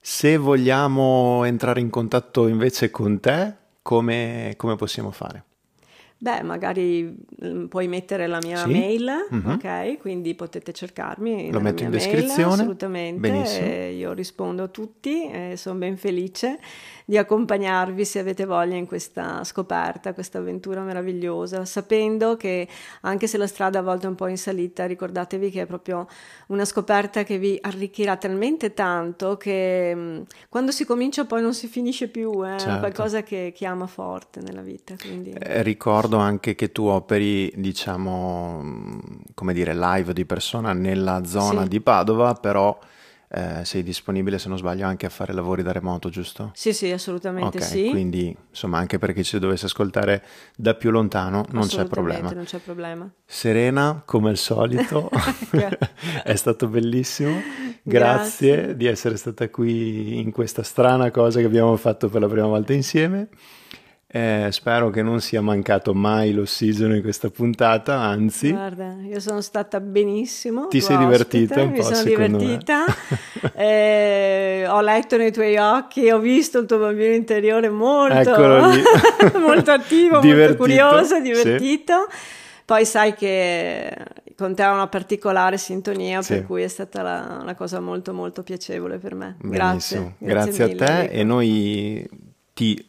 [0.00, 5.44] Se vogliamo entrare in contatto invece con te, come, come possiamo fare?
[6.22, 8.70] Beh, magari mm, puoi mettere la mia sì?
[8.70, 9.50] mail, mm-hmm.
[9.52, 9.98] ok?
[9.98, 11.50] Quindi potete cercarmi.
[11.50, 12.42] Lo metto in descrizione.
[12.44, 13.20] Mail, assolutamente.
[13.20, 13.66] Benissimo.
[13.86, 16.58] io rispondo a tutti e sono ben felice
[17.10, 22.68] di accompagnarvi se avete voglia in questa scoperta, questa avventura meravigliosa, sapendo che
[23.00, 26.06] anche se la strada a volte è un po' in salita, ricordatevi che è proprio
[26.48, 31.66] una scoperta che vi arricchirà talmente tanto che mm, quando si comincia poi non si
[31.66, 32.78] finisce più, è certo.
[32.78, 34.94] qualcosa che chiama forte nella vita.
[35.00, 35.30] Quindi...
[35.32, 39.00] Eh, ricordo anche che tu operi, diciamo,
[39.34, 41.68] come dire, live di persona nella zona sì.
[41.68, 42.78] di Padova, però
[43.32, 46.50] eh, sei disponibile se non sbaglio anche a fare lavori da remoto, giusto?
[46.52, 47.88] Sì, sì, assolutamente okay, sì.
[47.88, 50.24] Quindi insomma anche per chi ci dovesse ascoltare
[50.56, 52.30] da più lontano non c'è problema.
[52.30, 53.08] Non c'è problema.
[53.24, 55.08] Serena, come al solito,
[56.24, 57.40] è stato bellissimo.
[57.82, 62.28] Grazie, Grazie di essere stata qui in questa strana cosa che abbiamo fatto per la
[62.28, 63.28] prima volta insieme.
[64.12, 68.50] Eh, spero che non sia mancato mai l'ossigeno in questa puntata, anzi.
[68.50, 70.66] Guarda, io sono stata benissimo.
[70.66, 71.88] Ti sei divertita un mi po'?
[71.88, 72.84] Mi sono divertita.
[73.54, 78.34] eh, ho letto nei tuoi occhi, ho visto il tuo bambino interiore molto,
[79.38, 82.08] molto attivo, molto curioso, divertito.
[82.10, 82.16] Sì.
[82.64, 83.96] Poi sai che
[84.36, 86.34] con te ho una particolare sintonia, sì.
[86.34, 89.36] per cui è stata la, una cosa molto molto piacevole per me.
[89.40, 90.14] Grazie.
[90.18, 92.08] Grazie, grazie a te e noi
[92.52, 92.88] ti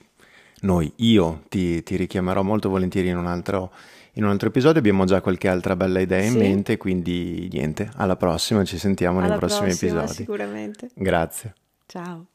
[0.62, 3.72] noi, io ti, ti richiamerò molto volentieri in un, altro,
[4.14, 6.38] in un altro episodio, abbiamo già qualche altra bella idea in sì.
[6.38, 10.18] mente, quindi niente, alla prossima, ci sentiamo alla nei prossimi prossima, episodi.
[10.18, 10.90] Sicuramente.
[10.94, 11.56] Grazie.
[11.86, 12.26] Ciao.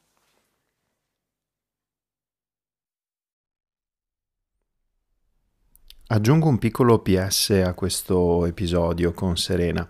[6.08, 9.88] Aggiungo un piccolo PS a questo episodio con Serena.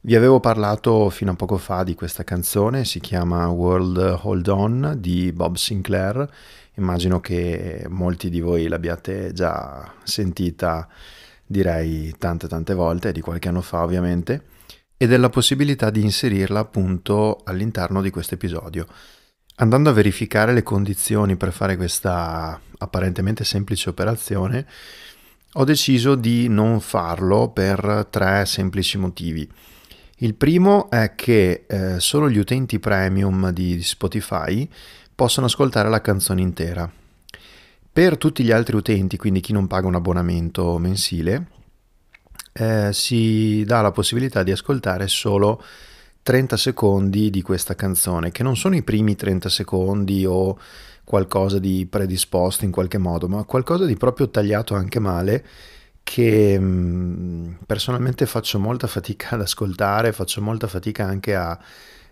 [0.00, 4.94] Vi avevo parlato fino a poco fa di questa canzone, si chiama World Hold On
[4.96, 6.30] di Bob Sinclair
[6.78, 10.88] Immagino che molti di voi l'abbiate già sentita,
[11.44, 14.44] direi tante tante volte, di qualche anno fa ovviamente,
[14.96, 18.86] e della possibilità di inserirla appunto all'interno di questo episodio.
[19.56, 24.64] Andando a verificare le condizioni per fare questa apparentemente semplice operazione,
[25.54, 29.50] ho deciso di non farlo per tre semplici motivi.
[30.18, 34.68] Il primo è che eh, solo gli utenti premium di Spotify
[35.18, 36.88] possono ascoltare la canzone intera.
[37.92, 41.46] Per tutti gli altri utenti, quindi chi non paga un abbonamento mensile,
[42.52, 45.60] eh, si dà la possibilità di ascoltare solo
[46.22, 50.56] 30 secondi di questa canzone, che non sono i primi 30 secondi o
[51.02, 55.44] qualcosa di predisposto in qualche modo, ma qualcosa di proprio tagliato anche male
[56.04, 61.58] che mh, mm, personalmente faccio molta fatica ad ascoltare, faccio molta fatica anche a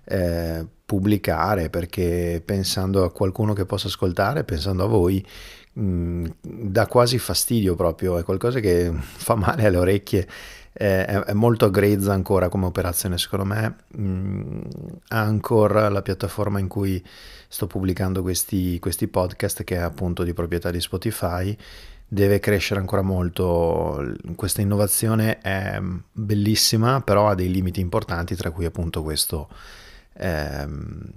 [0.03, 5.25] eh, pubblicare perché pensando a qualcuno che possa ascoltare, pensando a voi,
[5.73, 10.27] mh, mm, dà quasi fastidio proprio, è qualcosa che fa male alle orecchie,
[10.73, 14.61] è, è molto grezza ancora come operazione secondo me, mh,
[15.09, 17.05] ancora la piattaforma in cui
[17.49, 21.57] sto pubblicando questi, questi podcast che è appunto di proprietà di Spotify
[22.07, 24.15] deve crescere ancora molto.
[24.37, 25.81] Questa innovazione è
[26.13, 29.49] bellissima, però ha dei limiti importanti, tra cui appunto questo,
[30.17, 31.11] ehm,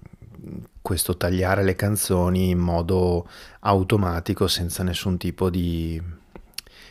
[0.82, 3.28] questo tagliare le canzoni in modo
[3.62, 6.02] automatico senza nessun tipo di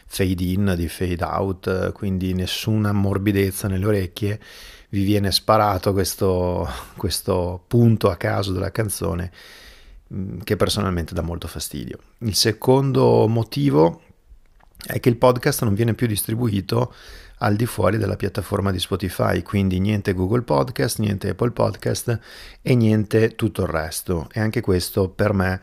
[0.06, 4.40] fade in, di fade out, quindi nessuna morbidezza nelle orecchie.
[4.90, 9.30] Vi viene sparato questo, questo punto a caso della canzone
[10.14, 11.98] Mm, che personalmente dà molto fastidio.
[12.18, 14.00] Il secondo motivo
[14.87, 16.95] è che il podcast non viene più distribuito
[17.39, 22.18] al di fuori della piattaforma di Spotify, quindi niente Google Podcast, niente Apple Podcast
[22.62, 24.29] e niente tutto il resto.
[24.33, 25.61] E anche questo per me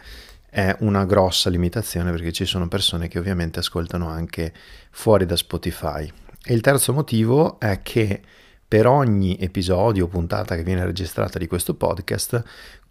[0.50, 4.54] è una grossa limitazione perché ci sono persone che ovviamente ascoltano anche
[4.92, 6.10] fuori da Spotify.
[6.44, 8.22] E il terzo motivo è che
[8.68, 12.44] per ogni episodio o puntata che viene registrata di questo podcast,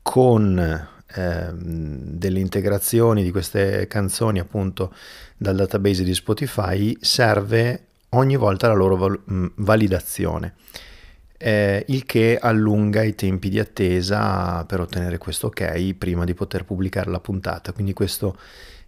[0.03, 4.92] con Ehm, delle integrazioni di queste canzoni appunto
[5.36, 10.54] dal database di Spotify serve ogni volta la loro val- mm, validazione.
[11.36, 16.64] Eh, il che allunga i tempi di attesa per ottenere questo ok prima di poter
[16.64, 18.36] pubblicare la puntata, quindi questo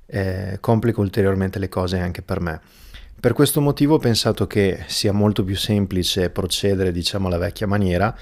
[0.06, 2.60] eh, complica ulteriormente le cose anche per me.
[3.18, 8.14] Per questo motivo ho pensato che sia molto più semplice procedere, diciamo, alla vecchia maniera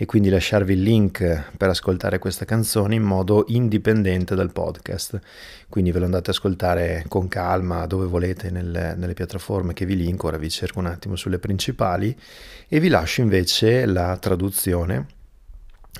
[0.00, 5.20] e quindi lasciarvi il link per ascoltare questa canzone in modo indipendente dal podcast.
[5.68, 9.96] Quindi ve lo andate ad ascoltare con calma dove volete nelle, nelle piattaforme che vi
[9.96, 12.18] linko, ora vi cerco un attimo sulle principali
[12.66, 15.06] e vi lascio invece la traduzione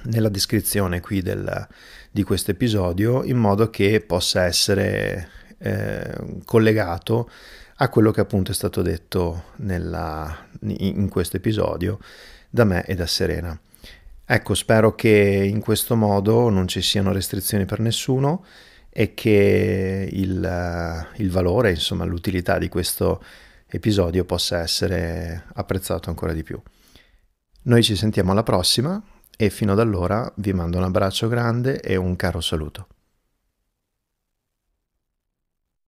[0.05, 1.68] nella descrizione qui del,
[2.11, 5.28] di questo episodio in modo che possa essere
[5.59, 6.14] eh,
[6.46, 7.28] collegato
[7.74, 11.98] a quello che appunto è stato detto nella, in questo episodio
[12.48, 13.61] da me e da Serena.
[14.33, 18.45] Ecco, spero che in questo modo non ci siano restrizioni per nessuno
[18.89, 23.20] e che il, il valore, insomma l'utilità di questo
[23.66, 26.62] episodio possa essere apprezzato ancora di più.
[27.62, 29.03] Noi ci sentiamo alla prossima
[29.37, 32.87] e fino ad allora vi mando un abbraccio grande e un caro saluto.